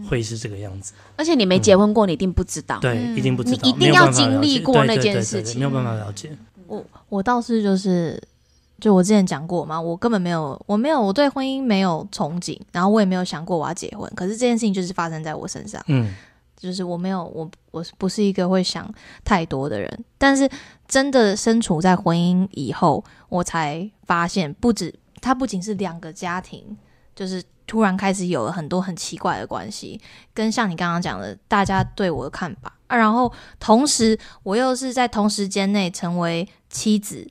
[0.09, 0.93] 会是这个样子。
[1.15, 2.79] 而且你没结婚过，你一定不知道。
[2.79, 6.31] 对，嗯一定不知道，你一定要经历过那件事情没有办法了解。
[6.67, 8.21] 我我倒是就是，
[8.79, 14.11] 就我之前讲过嘛，我根本没有，我没有，我对婚姻没有憧憬，然后我也没有想过我要结婚。
[14.15, 16.13] 可是这件事情就是发生在我身上，嗯
[16.57, 20.05] 就是我没有，我我不是一个会想太多的人。
[20.17, 20.49] 但是
[20.87, 26.77] 真的身处在婚姻以后，我才发现，不止它不仅是两个家庭，
[27.19, 29.99] 就是突然开始有了很多很奇怪的关系，
[30.33, 32.71] 跟像你刚刚讲的，大家对我的看法。
[32.87, 33.29] 啊，然后
[33.59, 37.29] 同时我又是在同时间内成为妻子、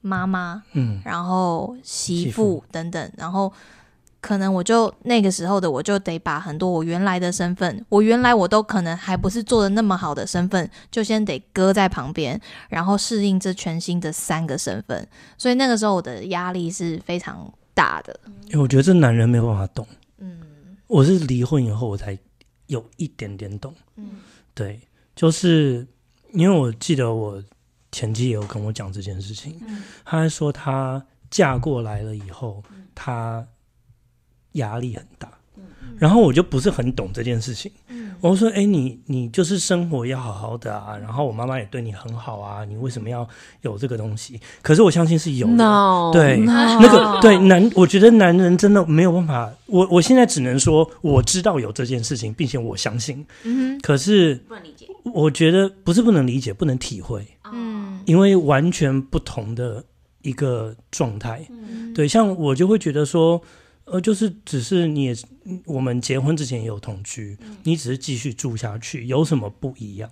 [0.00, 3.52] 妈妈，嗯然后媳妇等等，然后
[4.22, 18.18] 可能我就那个时候的我就得把很多我原来的身份，我原来我都可能还不是做的那么好的身份，就先得搁在旁边，然后适应这全新的三个身份，所以那个时候我的压力是非常大的。
[18.46, 19.86] 因为我觉得这男人没有办法懂。
[20.18, 20.40] 嗯
[20.88, 22.18] 我是离婚以后我才
[22.68, 23.72] 有一点点懂。
[23.96, 24.20] 嗯
[24.54, 24.80] 对，
[25.14, 25.86] 就是
[26.32, 27.42] 因为我记得我
[27.92, 32.62] 前妻也有跟我讲这件事情，嗯她还说她嫁过来了以后，
[32.94, 33.46] 她
[34.52, 35.30] 压力很大。
[35.98, 43.28] 然后我就不是很懂这件事情，嗯我说：“哎，你你就是生活要好好的啊，然后我妈妈也对你很好啊，你为什么要
[43.60, 49.52] 有这个东西？”可是我相信是有的 No，对那个对男，我觉得男人真的没有办法。
[49.66, 53.24] 我我现在只能说我知道有这件事情，并且我相信。
[53.44, 54.86] 嗯可是不能理解。
[55.12, 59.84] 我觉得不是不能理解，不能体会，嗯因为完全不同的
[60.22, 61.46] 一个状态。
[61.50, 63.40] 嗯对，像我就会觉得说，
[63.86, 65.16] 呃，就是只是你也
[65.64, 70.10] 我们结婚之前也有同居，你只是继续住下去，有什么不一样？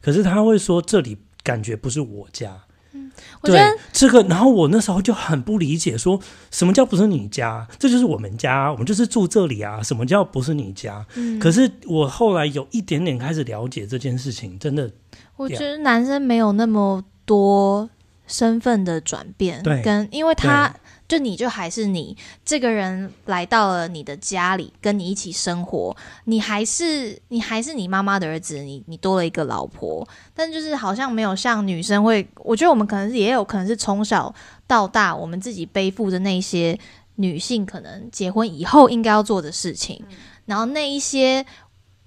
[0.00, 2.62] 可是他会说这里感觉不是我家。
[2.92, 3.02] 对
[3.42, 6.18] 我觉得这个，然后我那时候就很不理解，说
[6.50, 7.66] 什么叫不是你家？
[7.78, 9.82] 这就是我们家，我们就是住这里啊。
[9.82, 11.04] 什么叫不是你家？
[11.16, 14.90] 嗯可是我后来有一点点开始了解这件事情，真的，
[15.36, 17.88] 我觉得男生没有那么多
[18.26, 20.74] 身份的转变，对跟因为他
[21.08, 34.34] 就你就还是你这个人来到了你的家里，跟你一起生活，你还是你还是你妈妈的儿子，你你多了一个老婆，但就是好像没有像女生会，我觉得我们可能是也有可能是从小
[34.66, 36.78] 到大我们自己背负着那些
[37.16, 40.04] 女性可能结婚以后应该要做的事情，
[40.46, 41.46] 然后那一些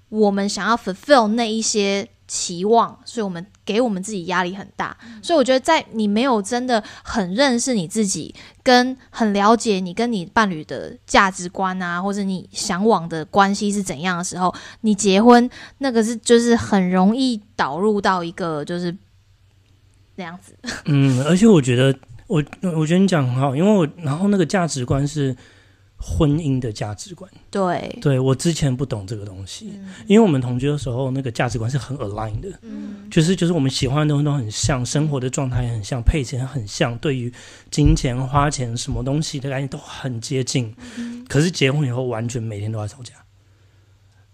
[0.08, 4.96] 我们想要 fulfill 那一些期望，所以我们给我们自己压力很大。
[5.20, 18.96] 所以我觉得，在你没有真的很认识你自己，跟很了解你跟你伴侣的价值观啊，或者你向往的关系是怎样的时候，你结婚那个是就是很容易导入到一个就是
[20.14, 20.56] 那样子。
[20.84, 21.92] 嗯，而且我觉得，
[22.28, 22.40] 我
[22.76, 25.34] 我觉得你讲很好，因为我然后那个价值观是
[26.02, 29.90] 婚姻的价值观，对，对我之前不懂这个东西，嗯。
[30.06, 33.08] 因为我们同居的时候，那个价值观是很 align 的，嗯。
[33.10, 37.30] 就是就是我们喜欢的东西都很像，生活的状态也很像，配钱很像，对于
[37.70, 40.74] 金钱花钱什么东西的概念都很接近。
[41.28, 43.14] 可是结婚以后，完全每天都在吵架，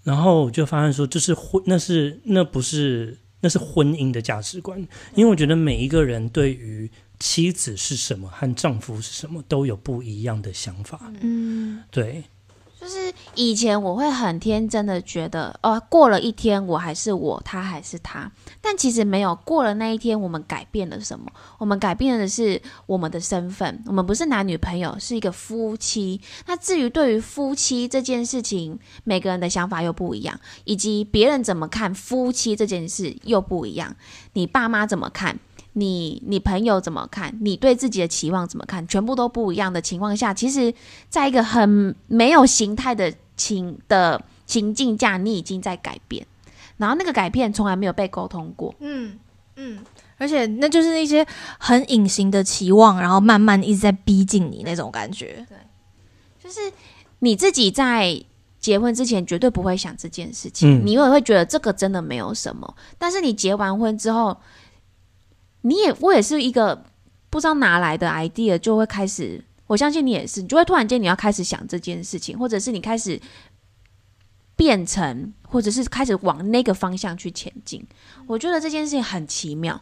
[0.04, 4.78] 然后我就发现说，就是婚，那是那不是那是婚姻的价值观，
[5.14, 11.00] 因为我觉得每一个人对于妻子是什么和丈夫是什么都有不一样的想法。
[11.20, 12.24] 嗯对，
[12.78, 19.34] 就是以前我会很天真的觉得，哦，过了一天我还是我，他还是他，但其实没有。
[19.44, 21.26] 过了那一天，我们改变了什么？
[21.58, 26.20] 我们改变的是我们的身份，我们不是男女朋友，是一个夫妻。
[26.46, 33.96] 那至于对于夫妻这件事情，每个人的想法又不一样，以及别人怎么看夫妻这件事又不一样。
[34.34, 35.38] 你爸妈怎么看？
[35.78, 37.36] 你你朋友怎么看？
[37.42, 38.88] 你对自己的期望怎么看？
[38.88, 40.72] 全部都不一样的情况下，其实
[41.10, 46.26] 在一个很没有形态的情的情境下，你已经在改变，
[46.78, 48.74] 然后那个改变从来没有被沟通过。
[48.80, 49.18] 嗯
[49.56, 49.78] 嗯，
[50.16, 51.26] 而且那就是一些
[51.58, 55.44] 很隐形的期望，然后慢慢一直在逼近你那种感觉。
[55.46, 55.58] 对
[56.42, 56.72] 就是
[57.18, 58.18] 你自己在
[58.58, 62.74] 结婚之前绝对不会想这件事情，嗯你也会觉得这个真的没有什么。
[62.96, 64.34] 但是你结完婚之后，
[65.66, 66.84] 你也我也是一个
[67.28, 73.20] 不知道哪来的 idea，就会开始，我相信你也是，你就会突然间你要开始想这件事情，或者是你开始
[74.54, 77.84] 变成，或者是开始往那个方向去前进。
[78.28, 79.80] 我觉得这件事情很奇妙。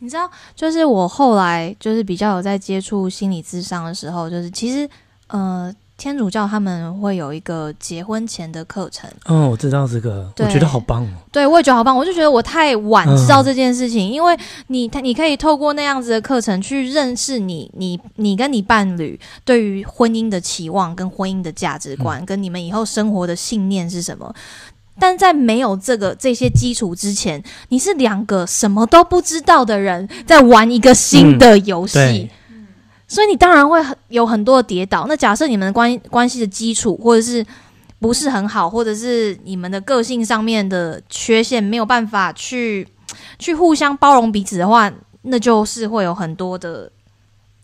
[0.00, 4.88] 你知道，就是我后来就是比较有在接触心理智商的时候，就是其实
[5.28, 11.08] 呃，天主教他们会有一个结婚前的课程，哦，我知道这个，我觉得好棒哦。
[11.30, 11.94] 对我也觉得好棒。
[11.94, 14.34] 我就觉得我太晚嗯知道这件事情，因为
[14.68, 24.34] 你你可以透过那样子的课程去认识你你你跟你伴侣对于婚姻的期望跟婚姻的价值观，跟你们以后生活的信念是什么。
[24.98, 31.94] 但在没有这个这些基础之前，你是两个什么都不知道的人在玩一个新的游戏。
[31.94, 32.30] 对，
[33.10, 35.06] 所以你当然会很有很多的跌倒。
[35.08, 37.44] 那假设你们的关关系的基础或者是
[37.98, 42.86] 不是很好，或者是你们的个性上面的缺陷没有办法去
[43.36, 44.90] 去互相包容彼此的话，
[45.22, 46.90] 那就是会有很多的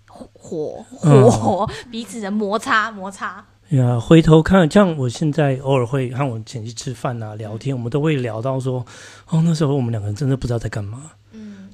[0.09, 3.45] 火嗯火、彼此的摩擦摩擦。
[3.71, 8.85] 呀，回头看，像我现在偶尔会和我前妻吃饭啊、聊天，我们都会聊到说，
[9.31, 11.26] 哦，那时候我们两个人真的不知道在干嘛，嗯，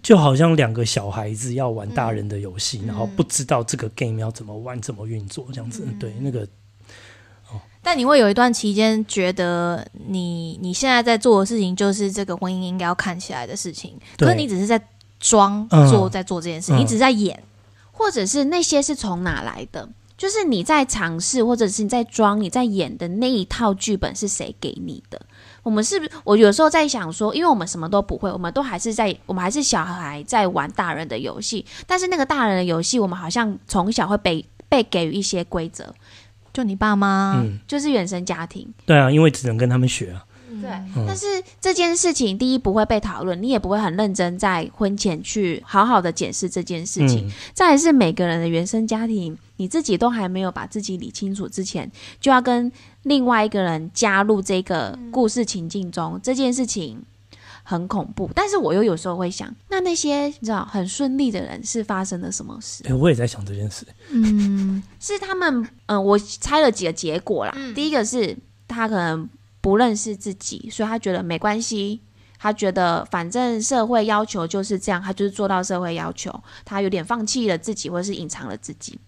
[0.02, 5.86] 就好像两个小孩子要玩大人的游戏，嗯然后不知道这个 game 要怎么玩、怎么运作，这样子。
[6.00, 6.46] 对，那个
[7.82, 14.80] 但你会有一段期间觉得你你现在在做的事情就是这个婚姻应该要看起来的事情，可是你只是在
[15.20, 17.42] 装嗯做在做这件事，嗯你只是在演。
[17.94, 19.88] 或者是那些是从哪来的？
[20.16, 25.20] 就是你在尝试，或者是你在装、你在演的那一套剧本是谁给你的？
[25.62, 26.10] 我们是不是？
[26.24, 35.94] 我有时候在想说，因为我们什么都不会，我们都还是在，我们还是小孩在玩大人的游戏，但是那个大人的游戏，我们好像从小会被被给予一些规则，
[36.52, 38.72] 就你爸妈，嗯，就是原生家庭。
[38.84, 40.24] 对啊，因为只能跟他们学啊。
[40.60, 47.26] 对，嗯但是这件事情，第一不会被讨论，你也不会很认真在婚前去好好的检视这件事情。
[47.26, 51.90] 嗯，再来是每个人的原生家庭，你自己都还没有把自己理清楚之前，
[52.20, 52.70] 就要跟
[53.02, 57.02] 另外一个人加入这个故事情境中，这件事情
[57.62, 58.30] 很恐怖。
[58.34, 62.84] 但是我又有时候会想，那那些你知道很顺利的人是发生了什么事？
[62.86, 63.86] 哎，我也在想这件事。
[64.10, 67.54] 嗯，是他们，嗯、我猜了几个结果啦。
[67.74, 68.36] 第一个是
[68.68, 69.28] 他可能
[69.60, 72.00] 不认识自己，所以他觉得没关系。
[72.38, 78.98] 他觉得反正社会要求就是这样，他就是做到社会要求，他有点放弃了自己，或者是隐藏了自己。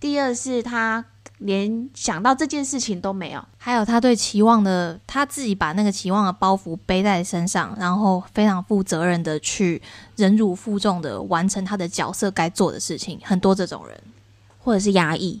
[0.00, 1.04] 第二是他
[1.44, 9.80] 连想到这件事情都没有，还有他对期望的，他自己把那个期望的包袱背在身上，然后非常负责任的去
[10.16, 13.98] 忍辱负重的完成他的角色该做的事情，很多这种人。
[14.64, 15.40] 或者是压抑，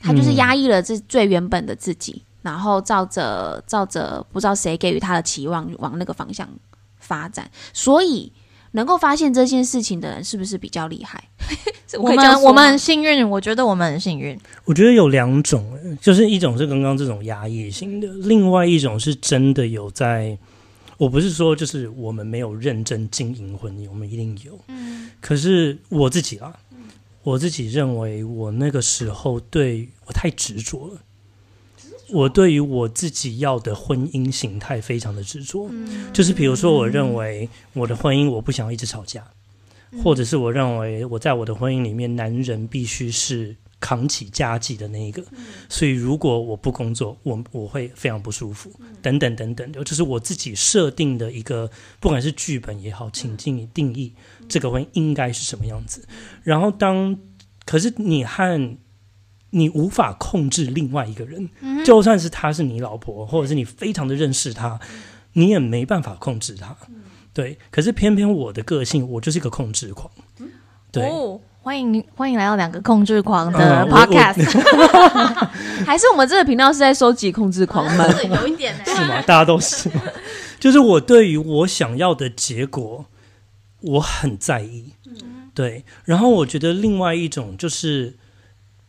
[0.00, 0.36] 他就是嗯。
[0.36, 6.48] 压抑了这最原本的自己，然后照着照着不知道谁给予他的期望往那个方向
[7.00, 8.32] 发展，所以
[8.72, 11.22] 能够发现这件事情的人是不是比较厉害？
[11.98, 14.38] 我们我们很幸运，我觉得我们很幸运。
[14.64, 20.38] 我觉得有两种，就是一种是刚刚这种压抑型的，另外一种是真的有在。
[20.98, 24.58] 我不是说就是我们没有认真经营婚姻，我们一定有。
[24.68, 26.54] 嗯，可是我自己啊，
[27.22, 31.00] 我自己认为我那个时候对我太执着了。
[32.12, 35.70] 我对于我自己要的婚姻形态非常的执着，
[36.12, 39.24] 就是比如说，我认为我的婚姻我不想要一直吵架，
[40.02, 45.24] 或者是我认为我在我的婚姻里面，男人必须是扛起家计的那一个，
[45.68, 54.12] 所以如果我不工作，我我会非常不舒服，等等等等的，就是我自己设定的一个，不管是剧本也好，情境定义
[54.48, 56.06] 这个婚姻应该是什么样子。
[56.42, 57.18] 然后当
[57.64, 58.76] 可是你和
[59.50, 61.48] 你无法控制另外一个人，
[61.84, 64.78] 就算是他是你老婆，或者是你非常的认识他，
[65.34, 66.76] 你也没办法控制他。
[67.32, 70.10] 对，可是偏偏我的个性，我就是一个控制狂。
[70.92, 73.58] 对，哦，欢迎欢迎来到两个控制狂的
[73.90, 74.44] podcast，
[75.86, 78.08] 还是我们这个频道是在收集控制狂们？
[78.28, 79.22] 有一点呢、是吗？
[79.22, 80.02] 大家都是吗？
[80.58, 83.06] 就是我对于我想要的结果，
[83.80, 84.92] 我很在意。
[85.54, 88.16] 对，然后我觉得另外一种就是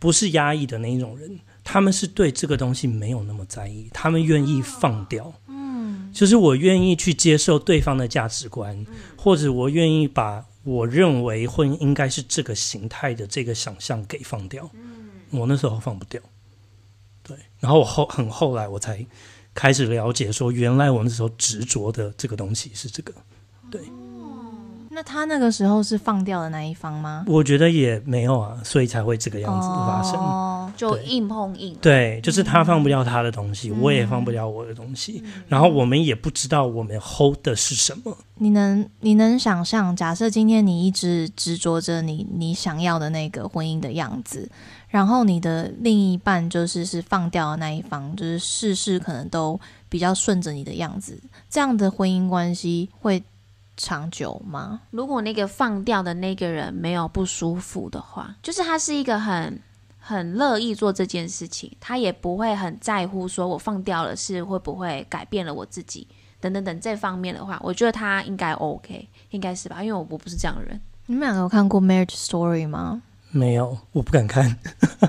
[0.01, 5.31] 不是压抑的那一种人，他们是对这个东西没有那么在意，他们愿意放掉。
[5.45, 8.83] 嗯，就是我愿意去接受对方的价值观，
[9.15, 14.67] 或者我愿意把我认为婚姻应该是这个形态的这个想象给放掉。
[15.29, 16.19] 我那时候放不掉。
[17.21, 19.05] 对，然后我后很后来我才
[19.53, 23.13] 开始了解说，原来我那时候执着的这个东西是这个。
[23.69, 23.79] 对，
[24.93, 27.23] 那他那个时候是放掉的那一方吗？
[27.27, 30.19] 我觉得也没有啊，所以才会这个样子发生。
[30.19, 31.73] 哦，就硬碰硬。
[31.81, 38.17] 对，就是他放不掉他的东西，我也放不了我的东西，然后我们也不知道我们 hold 的是什么。
[38.35, 44.49] 你能你能想象，假设今天你一直执着着你你想要的那个婚姻的样子，
[44.89, 51.17] 然后你的另一半就是是放掉的那一方，就是事事可能都比较顺着你的样子，
[51.49, 53.23] 这样的婚姻关系会
[53.81, 54.81] 长久吗？
[54.91, 59.59] 如果那个放掉的那个人没有不舒服的话，就是他是一个很
[59.99, 66.07] 很乐意做这件事情，他也不会很在乎说我放掉了是会不会改变了我自己
[66.39, 69.81] 等等等这方面的话，我觉得他应该 OK，应该是吧？
[69.83, 70.79] 因为我我不是这样的人。
[71.07, 73.01] 你们两个有看过《Marriage Story》吗？
[73.31, 74.57] 没有，我不敢看。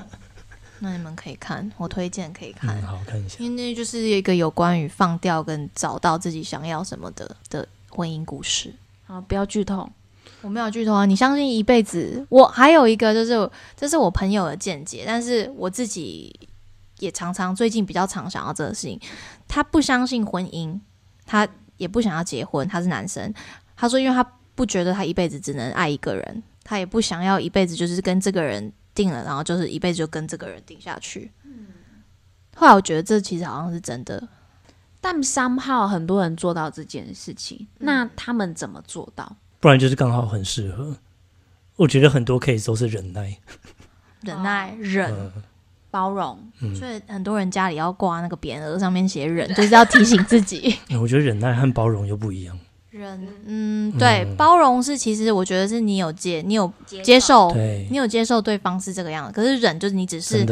[0.80, 3.36] 那你们可以看，我推荐可以看，嗯，好看一下。
[3.38, 8.72] 因为那就是一个有关于放掉跟找到自己想要什么的的婚姻故事。
[9.06, 9.88] 啊，不要剧透。
[10.40, 12.26] 我没有剧透啊，你相信一辈子？
[12.28, 16.34] 我还有一个就是，这是我朋友的见解，但是我自己
[16.98, 18.98] 也常常最近比较常想要这个事情。
[19.46, 20.80] 他不相信婚姻，
[21.26, 23.32] 他也不想要结婚，他是男生。
[23.76, 24.22] 他说，因为他
[24.54, 31.30] 不觉得他一辈子只能爱一个人，他也不想要一辈子就是跟这个人定了，然后就是一辈子就跟这个人定下去。
[32.56, 34.28] 后来我觉得这其实好像是真的，
[35.02, 39.36] 但 somehow 很多人做到这件事情，那他们怎么做到？
[39.60, 40.96] 不然就是刚好很适合。
[41.76, 43.36] 我觉得很多 case 都是忍耐，
[44.22, 45.12] 忍耐、忍。
[45.12, 45.30] 嗯
[45.92, 50.74] 包容，嗯，所以很多人家里要挂那个匾额，上面写“忍”， 就是要提醒自己。
[50.98, 52.58] 我觉得忍耐和包容又不一样。
[52.88, 56.72] 忍，嗯，对，包容是其实我觉得是你有接，你有
[57.02, 59.32] 接受，对你，有接受对方是这个样子。
[59.34, 60.46] 可是忍就是你只是，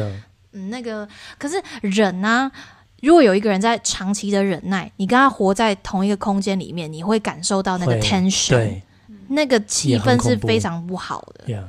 [0.52, 2.52] 嗯那个，可是忍呢、
[3.00, 8.82] 如果有一个人在长期的忍耐，你跟他活在同一个空间里面，你会感受到那个会 tension，对。
[9.32, 11.52] 那个气氛是非常不好的。
[11.52, 11.62] 呀，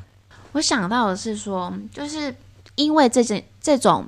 [0.52, 2.36] 我想到的是说，就是
[2.74, 4.08] 因为这件这种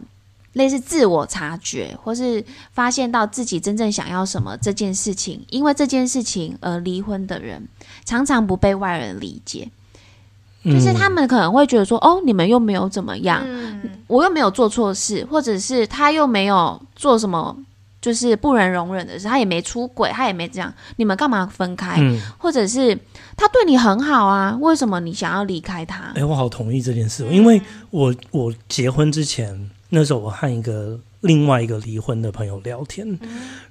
[0.53, 7.67] 类似自我察觉，或是发现到自己真正想要什么这件事情，因为这件事情而离婚的人，
[8.03, 9.69] 常常不被外人理解，
[10.66, 17.55] 就是嗯他们可能会觉得说，哦，你们又没有怎么样，嗯，我又没有做错事，或者是他又没有做什么。
[18.03, 21.95] 就是不能容忍的事，他也没出轨，他也没这样，你们干嘛分开？
[22.01, 22.93] 嗯，或者是
[23.38, 26.11] 他对你很好啊，为什么你想要离开他？
[26.14, 27.61] 哎、我好同意这件事哦，因为
[27.91, 33.17] 我我结婚之前，那时候我和一个另外一个离婚的朋友聊天，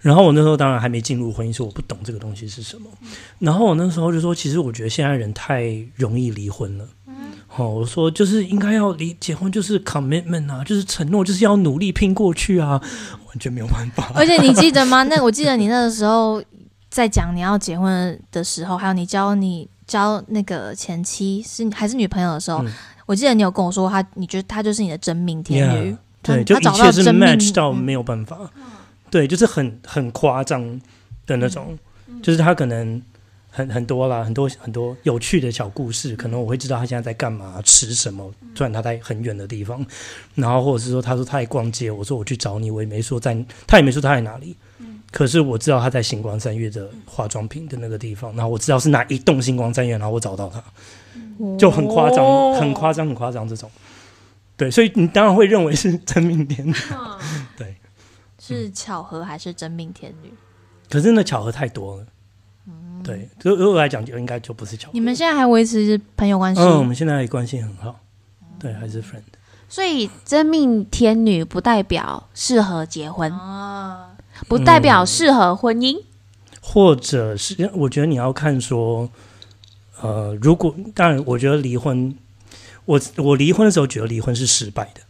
[0.01, 2.91] 然后我那时候当然还没进入婚姻，所以我不懂这个东西是什么。
[3.39, 6.89] 然后我那时候就说，其实我觉得现在人太容易离婚了。
[7.55, 12.81] 哦，我说就是应该要离结婚，就是 commitment 啊，就是承诺，就是要努力拼过去啊，
[13.29, 14.11] 完全没有办法。
[14.15, 15.03] 而且你记得吗？
[15.03, 16.43] 那我记得你那个时候
[16.89, 22.73] 在讲你要结婚的时候，还有你教你教那个前妻是还是女朋友的时候，嗯。
[23.05, 27.77] 我记得你有跟我说他，你觉得他就是你的真命天女对，就一切是 match 到嗯。
[27.77, 28.39] 没有办法，
[29.11, 30.81] 对，就是很很夸张
[31.27, 31.77] 的那种，
[32.23, 33.03] 就是他可能
[33.51, 39.85] 很很多啦，很多很多有趣的小故事，可能我会知道他现在在干嘛，吃什么，虽然他在很远的地方，
[40.35, 44.57] 然后或者是说他说他在逛街，我说我去找你，我也没说在，他也没说他在哪里。
[45.11, 50.65] 可是我知道他在星光三月的化妆品的那个地方，然后我知道是哪一栋星光三月，然后我找到他，
[51.59, 52.57] 就很夸张，哦。
[52.59, 53.71] 很夸张，很夸张这种。
[54.63, 56.73] 对，所以你当然会认为是 真命天女。
[57.59, 57.75] 对，
[58.39, 60.33] 是巧合还是真命天女？
[60.89, 62.07] 可是那巧合太多了。
[63.03, 64.91] 对，对对我来讲就应该就不是巧合。
[64.93, 66.61] 你们现在还维持朋友关系？
[66.61, 67.99] 嗯，我们现在关系很好，
[68.61, 69.23] 对，还是 friend。
[69.69, 74.11] 所以真命天女不代表适合结婚，啊，
[74.47, 76.01] 不代表适合婚姻。
[76.61, 79.11] 或者是我觉得你要看说，
[80.01, 82.17] 呃，如果当然，我觉得离婚，
[82.85, 85.01] 我我离婚的时候觉得离婚是失败的。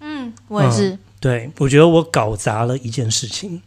[0.00, 0.98] 嗯，我也是。
[1.20, 3.62] 对，我觉得我搞砸了一件事情，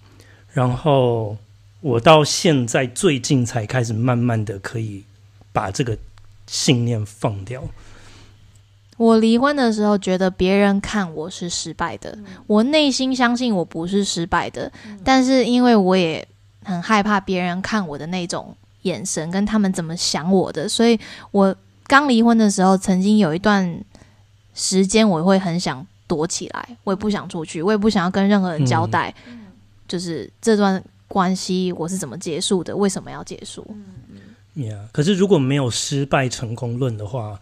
[0.53, 1.35] 然后
[1.81, 5.03] 我到现在最近才开始慢慢的可以
[5.51, 5.97] 把这个
[6.45, 7.63] 信念放掉。
[8.97, 12.17] 我离婚的时候，觉得别人看我是失败的，
[12.47, 14.71] 我内心相信我不是失败的，
[15.03, 16.27] 但是因为我也
[16.63, 20.99] 很害怕别人看我的那种眼神跟他们怎么想我的，所以
[21.31, 21.55] 我
[21.87, 23.83] 刚离婚的时候，曾经有一段
[24.53, 29.13] 时间我会很想躲起来，我也不想出去，我也不想要跟任何人交代，
[29.87, 33.65] 就是这段关系我是怎么结束的，为什么要结束
[34.55, 37.39] ？Yeah，可是如果没有失败成功论的话，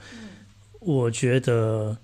[0.79, 1.97] 我觉得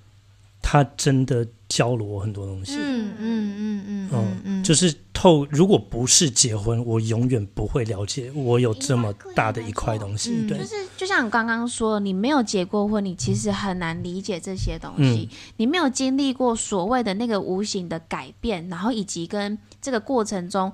[0.61, 2.75] 他真的教了我很多东西。
[2.77, 10.31] 嗯嗯嗯嗯嗯嗯，就是透，如果不是结婚，我永远不会了解我有这么大的一块东西。
[10.31, 15.29] 嗯对就，是就像你刚刚说，你没有结过婚，你其实很难理解这些东西。
[15.57, 20.71] 你没有经历过所谓的那个无形的改变，然后以及跟这个过程中，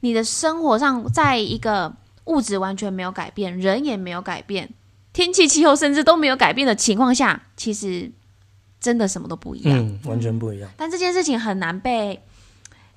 [0.00, 1.94] 你的生活上在一个
[2.26, 4.72] 物质完全没有改变，人也没有改变，
[5.12, 8.10] 天气气候甚至都没有改变的情况下，其实
[8.80, 9.78] 真的什么都不一样。
[9.78, 10.70] 嗯，完全不一样。
[10.76, 12.20] 但这件事情很难被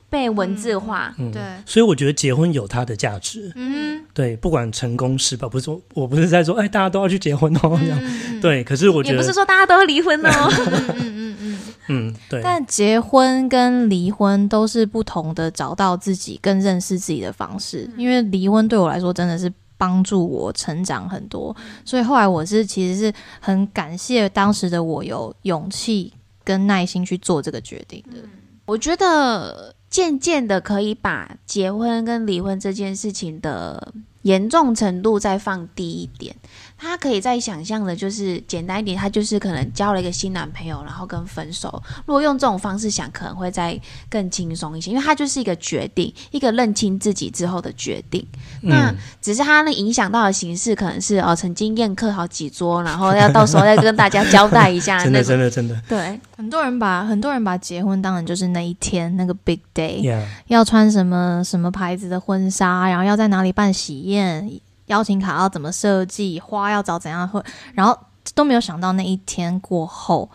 [0.10, 1.14] 被文字化。
[1.18, 3.52] 嗯，对，所以我觉得结婚有它的价值。
[3.56, 8.00] 嗯对，不管成功失败，不是说我不是在说，哎，大家都要去结婚哦，这样。
[8.02, 10.30] 嗯对，可是我觉得也不是说大家都要离婚哦。
[10.96, 17.90] 嗯嗯嗯嗯，嗯，对，但结婚跟离婚都是不同的，找到自己更认识自己的方式。
[17.98, 21.56] 因为离婚对我来说真的是帮助我成长很多，
[21.86, 26.14] 所以后来我是其实是很感谢当时的我有勇气
[26.44, 28.18] 跟耐心去做这个决定的。
[28.66, 36.36] 我觉得渐渐的可以把结婚跟离婚这件事情的严重程度再放低一点。
[36.80, 41.82] 他可以再想象的，就是简单一点，他就是可能交了一个新男朋友，然后跟分手。
[42.06, 48.26] 如果用这种方式想，可能会再更轻松一些，因为他就是一个决定，一个认清自己之后的决定。
[48.62, 55.24] 那嗯，只是他那影响到的形式，可能是哦曾经宴客好几桌，然后要到时候再跟大家交代一下 真的。
[55.24, 64.50] 真的真的对，很多人把很多人把结婚当成就是那一天那个 big day，、要穿什么什么牌子的婚纱，然后要在哪里办喜宴，
[64.90, 67.42] 邀请卡要怎么设计，花要找怎样会，
[67.74, 67.98] 然后
[68.36, 70.30] 都没有想到那一天过后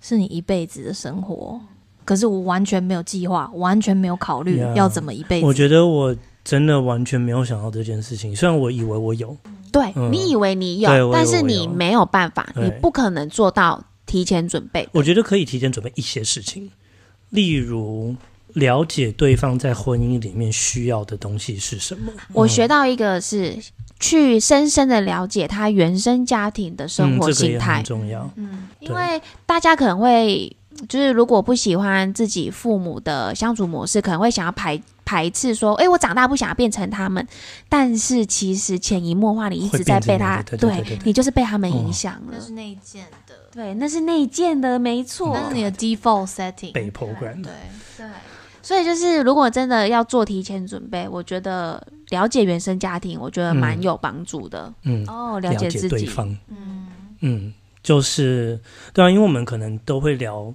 [0.00, 1.60] 是你一辈子的生活。
[2.06, 5.46] 可是我完全没有计划，完全没有考虑要怎么一辈子。
[5.46, 9.34] 我觉得我真的完全没有想到这件事情，虽然我以为我有，
[9.72, 14.86] 对、嗯你以为你有，但是你没有办法，你不可能做到提前准备。
[14.92, 16.70] 我觉得可以提前准备一些事情，
[17.30, 18.14] 例如
[18.52, 22.12] 了解对方在婚姻里面需要的东西是什么。
[22.34, 23.56] 我学到一个是
[24.04, 28.30] 去深深的了解他原生家庭的生嗯，活这个也形态，很重要。
[28.36, 30.54] 嗯，因为大家可能会
[30.86, 37.26] 就是如果不喜欢自己父母的相处模式，可能会想要排排斥说，哎，我长大不想要变成他们。
[37.68, 42.32] 但是其实潜移默化，你一直在被他，对对对对对你就是被他们影哦响了。
[42.32, 45.34] 那是内建的，对，那是内建的，没错。
[45.34, 46.72] 那是你的 default setting。
[46.72, 47.52] 被 program 对，
[47.96, 48.06] 对，
[48.64, 53.82] 所以就是如果真的要做提前准备，我觉得了解原生家庭，我觉得蛮嗯。
[53.82, 54.72] 有帮助的。
[54.84, 56.86] 嗯，哦，了解自己，对方，嗯，
[57.20, 58.58] 嗯，就是
[58.94, 60.52] 对啊，因为我们可能都会聊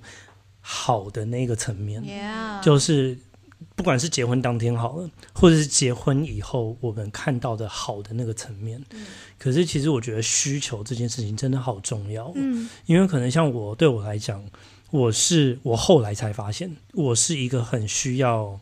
[0.60, 2.04] 好的那个层面。
[2.64, 3.16] 就是
[3.76, 8.82] 不管是结婚当天好了，或者是结婚以后我们看到的好的那个层面。
[9.38, 12.68] 可是其实我觉得需求这件事情真的好重要，嗯。
[12.88, 14.44] 因为可能像我对我来讲，
[14.92, 18.60] 我是我后来才发现，我是一个很需要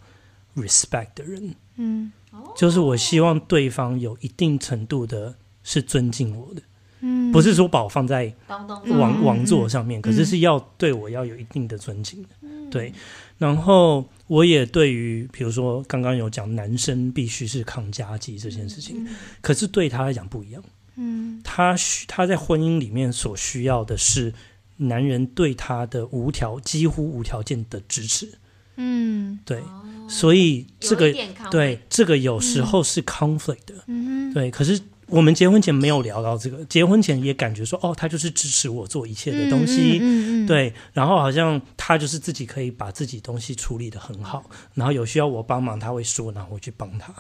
[0.56, 2.12] respect 的人，嗯。
[2.56, 6.62] 就是我希望对方有一定程度的是尊敬我的，
[7.00, 9.24] 嗯，不是说把我放在王、嗯。
[9.24, 12.22] 王座上面，可是是要对我要有一定的尊敬。
[12.24, 12.30] 的，
[12.70, 12.94] 对。
[13.40, 19.08] 然后我也对于，比如说刚刚有讲男生必须是抗家计这件事情，
[19.42, 20.64] 可是对他来讲不一样。
[20.96, 21.42] 嗯。
[21.44, 24.32] 他需他在婚姻里面所需要的是
[24.78, 28.30] 男人对他的无条几乎无条件的支持，
[28.76, 29.40] 嗯。
[29.46, 29.62] 对，
[30.10, 31.14] 所以这个
[31.52, 34.52] 对这个有时嗯候是 conflict 的，嗯哼，对。
[34.52, 47.14] 可是我们结婚前没有聊到这个，结婚前也感觉说，哦，他就是支持我做一切的东西，嗯嗯，嗯，对，然后好像他就是自己可以把自己东西处理的很好，然后有需要我帮忙，他会说，然后我去帮他。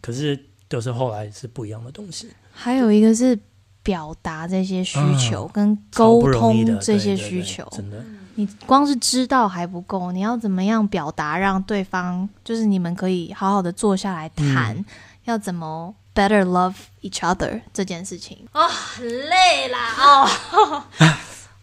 [0.00, 0.38] 可是
[0.68, 3.36] 都是后来是不一样的东西，还有一个是
[3.82, 8.04] 表达这些需求跟超沟通这些对对对需求，真的。
[8.34, 14.84] 你光是知道还不够，你要怎么样表达，让对方就是你们可以好好的坐下来谈，嗯。
[15.24, 18.38] 要怎么 better love each other 这件事情。
[18.50, 20.82] 啊、很累啦哦，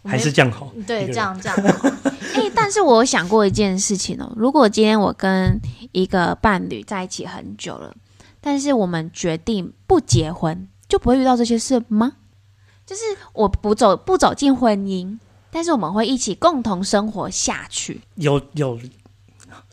[0.08, 1.90] 还是这样好，对，这样这样好，
[2.36, 5.60] 哎、但是我有想过一件事情哦，如果今天我跟
[5.92, 7.94] 一个伴侣在一起很久了，
[8.40, 12.12] 但是我们决定不结婚，就不会遇到这些事吗？
[12.84, 15.16] 就是我不走不走进婚姻，
[15.50, 18.00] 但是我们会一起共同生活下去。
[18.16, 18.78] 有有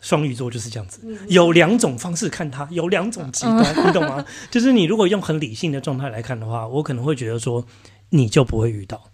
[0.00, 4.24] 双鱼座就是这样子，有两种方式看它，有两种极端， 你懂吗？
[4.50, 7.64] 就是你如果用很理性的状态来看的话，我可能会觉得说
[8.10, 9.10] 你就不会遇到。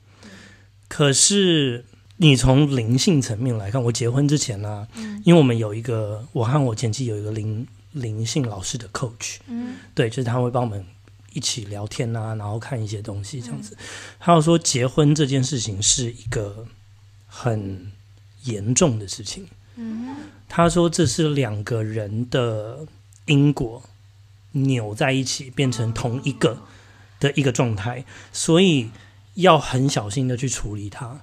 [0.86, 1.86] 可是
[2.18, 4.86] 你从灵性层面来看，我结婚之前呢、
[5.24, 10.84] 因为我们有一个，我和我前妻有一个灵灵性老师的 coach，嗯对，就是他会帮我们
[11.34, 13.76] 一起聊天啊，然后看一些东西这样子。
[14.18, 16.66] 他有说结婚这件事情是一个
[17.26, 17.92] 很
[18.44, 19.46] 严重的事情。
[19.76, 20.16] 嗯
[20.48, 22.86] 他说这是两个人的
[23.26, 23.82] 因果
[24.52, 26.62] 扭在一起，变成同一个
[27.18, 28.90] 的一个状态，所以
[29.34, 31.22] 要很小心的去处理它。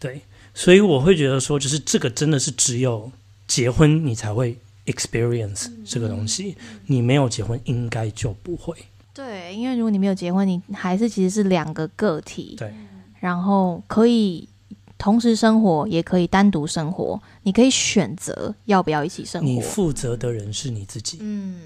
[0.00, 3.12] 对，所以我会觉得说，就是这个真的是只有
[3.46, 6.56] 结婚你才会 experience 这个东西，
[6.86, 8.74] 你没有结婚应该就不会。
[9.14, 12.72] 对，因为如果你没有结婚，你还是其实是两个个体，对，
[13.20, 14.48] 然后可以
[14.96, 19.62] 同时生活，也可以单独生活，你可以选择要不要一起生活你活。
[19.62, 21.18] 负责的人是你自己。
[21.20, 21.60] 嗯，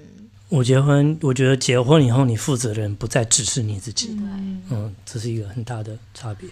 [0.49, 4.09] 我结婚，我觉得结婚以后，你负责的人不再只是你自己。
[4.19, 6.49] 嗯嗯，这是一个很大的差别。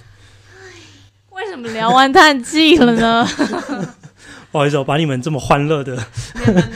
[1.31, 3.25] 为什怎么聊完叹气了呢？
[4.55, 5.97] 不好意思，我把你们这么欢乐的，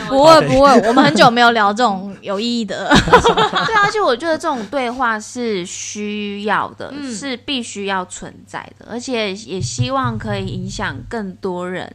[0.09, 2.89] 不会不会，我们很久没有聊这种有意义的。
[2.91, 11.89] 对啊，而且我觉得这种对话是需要的，嗯是必须要存在的，而且也希望可以影响更多人，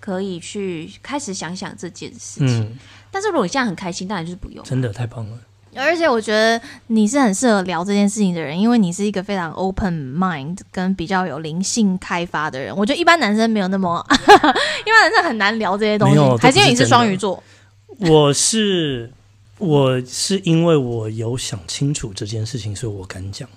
[0.00, 2.62] 可以去开始想想这件事情。
[2.62, 2.76] 嗯，
[3.12, 4.64] 但是如果你现在很开心，当然就是不用。
[4.64, 5.38] 真的太棒了。
[5.76, 12.74] 而且我觉得你是很适合聊这件事情的人，因为你是一个非常 open mind 跟比较有灵性开发的人。
[12.76, 17.42] 我觉得一般男生没有那么， 一般男生很难聊这些东西，还是因为你是双鱼座。
[18.00, 19.10] 我是
[19.58, 23.48] 我是因为我有想清楚这件事情，所以我敢讲。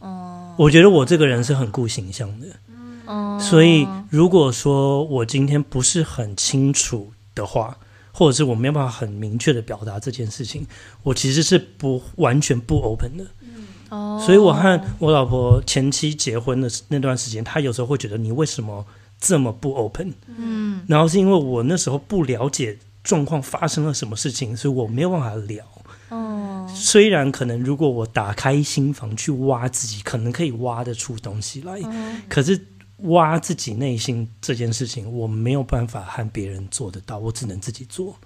[0.00, 2.46] 哦，我觉得我这个人是很顾形象的，
[3.06, 7.76] 嗯所以如果说我今天不是很清楚的话，
[8.18, 10.66] 或者是我没有办法很明确的表达这件事情，
[11.02, 13.26] 我其实是不完全不 open 的。
[13.90, 18.86] 哦所以我和我老婆前期结婚的那段时间，她有时候会觉得你为什么
[19.20, 20.14] 这么不 open？
[20.38, 25.62] 嗯然后是因为我那时候不了解状况发生了什么事情，所以我没有办法聊。
[26.08, 31.78] 哦虽然可能如果我打开心房去挖自己，可能可以挖得出东西来，
[32.28, 32.58] 可是
[32.98, 38.16] 挖自己内心这件事情，我没有办法和别人做得到，我只能自己做。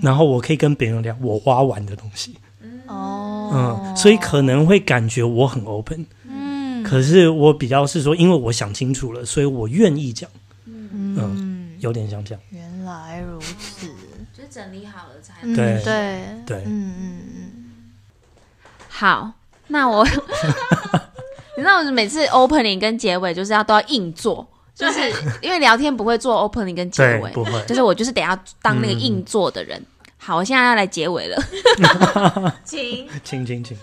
[0.00, 2.36] 然后我可以跟别人聊我挖完的东西，
[2.86, 10.30] 哦嗯，所以可能会感觉我很 open，嗯可是我比较是说，因为我想清楚了，所以我愿意讲，
[10.66, 12.42] 嗯，有点像这样。
[12.50, 13.88] 原来如此。
[14.36, 17.52] 就是整理好了才嗯对对对嗯嗯嗯。
[18.88, 19.32] 好。
[19.68, 20.06] 那我，
[21.56, 25.00] 你知道，我每次 opening 跟结尾就是要都要硬做，就是
[25.40, 29.82] 因为聊天不会做 opening 跟结尾，，不会，就是我就是得要当那个嗯硬做的人。
[30.18, 31.42] 好，我现在要来结尾了。
[32.64, 33.76] 请请请请，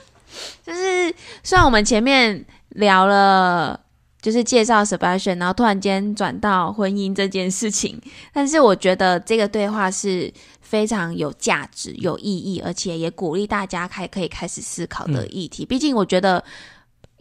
[0.64, 3.80] 就是虽然我们前面聊了，
[4.22, 8.00] 就是介绍 Sebastian，然后突然间转到婚姻这件事情，
[8.32, 15.66] 但是我觉得这个对话是非常有价值、有意义，而且也鼓励大家开可以开始思考的议题。
[15.66, 16.44] 毕竟我觉得。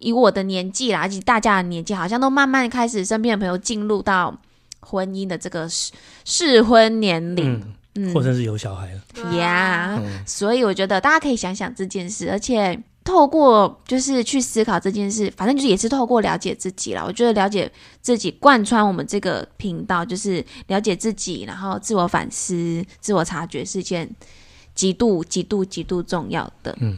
[0.03, 4.37] 以我的年纪啦，以及大家的年纪，好像都慢慢开始，身边的朋友进入到
[4.81, 5.93] 婚姻的这个适
[6.25, 7.55] 适婚年龄，
[7.95, 17.05] 嗯，嗯或者是有小孩了，呀嗯所以我觉得大家可以想想这件事，而且透过就是去思考这件事，反正就是也是透过了解自己啦。
[17.05, 24.09] 我觉得了解自己贯穿我们这个频道，就是了解自己，然后自我反思、自我察觉是一件
[24.75, 26.77] 极度、极度、极度重要的。
[26.81, 26.97] 嗯，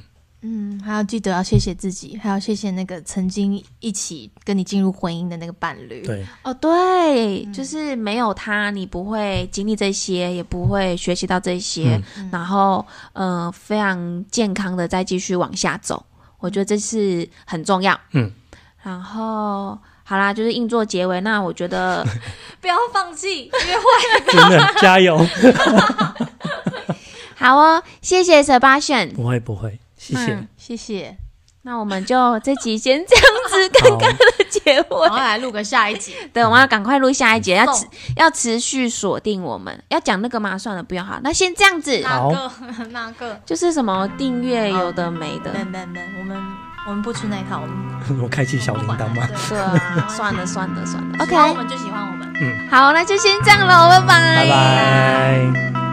[0.84, 11.98] 还要记得要谢谢自己，还要谢谢那个曾经一起跟你进入婚姻的那个伴侣。，对，哦，对，就是没有他，你不会经历这些，也不会学习到这些，
[12.30, 12.84] 然后
[13.14, 16.04] 呃，非常健康的再继续往下走。
[16.40, 17.98] 我觉得这是很重要。
[18.12, 18.30] 嗯，
[18.82, 21.18] 然后好啦，就是硬做结尾。
[21.22, 22.06] 那我觉得
[22.60, 23.82] 不要放弃，约会。
[24.30, 25.16] 真的加油，
[27.36, 29.14] 好哦，谢谢 Sebastian。
[29.14, 31.16] 不会不会，谢谢嗯，谢谢，
[31.62, 33.98] 那我们就这集先这样子好，
[34.50, 35.10] 结尾然。
[35.10, 36.14] 后来录个下一集。
[36.30, 39.82] 对，我们要赶快录下一集，要持送要持续锁定我们。
[39.88, 40.58] 要讲那个吗？
[40.58, 41.18] 算了，不用好。
[41.22, 42.04] 那先这样子。
[42.06, 42.36] 好哪
[42.76, 42.84] 个？
[42.92, 43.40] 哪个？
[43.46, 46.36] 就是什么订阅有的没的，没没没，我们
[46.86, 49.26] 我们不吃那一套，我们 我开启小铃铛吗？
[49.48, 52.30] 对对啊，算了算了算了，OK，我们就喜欢我们。
[52.42, 55.83] 嗯好，那就先这样了，拜拜，拜拜。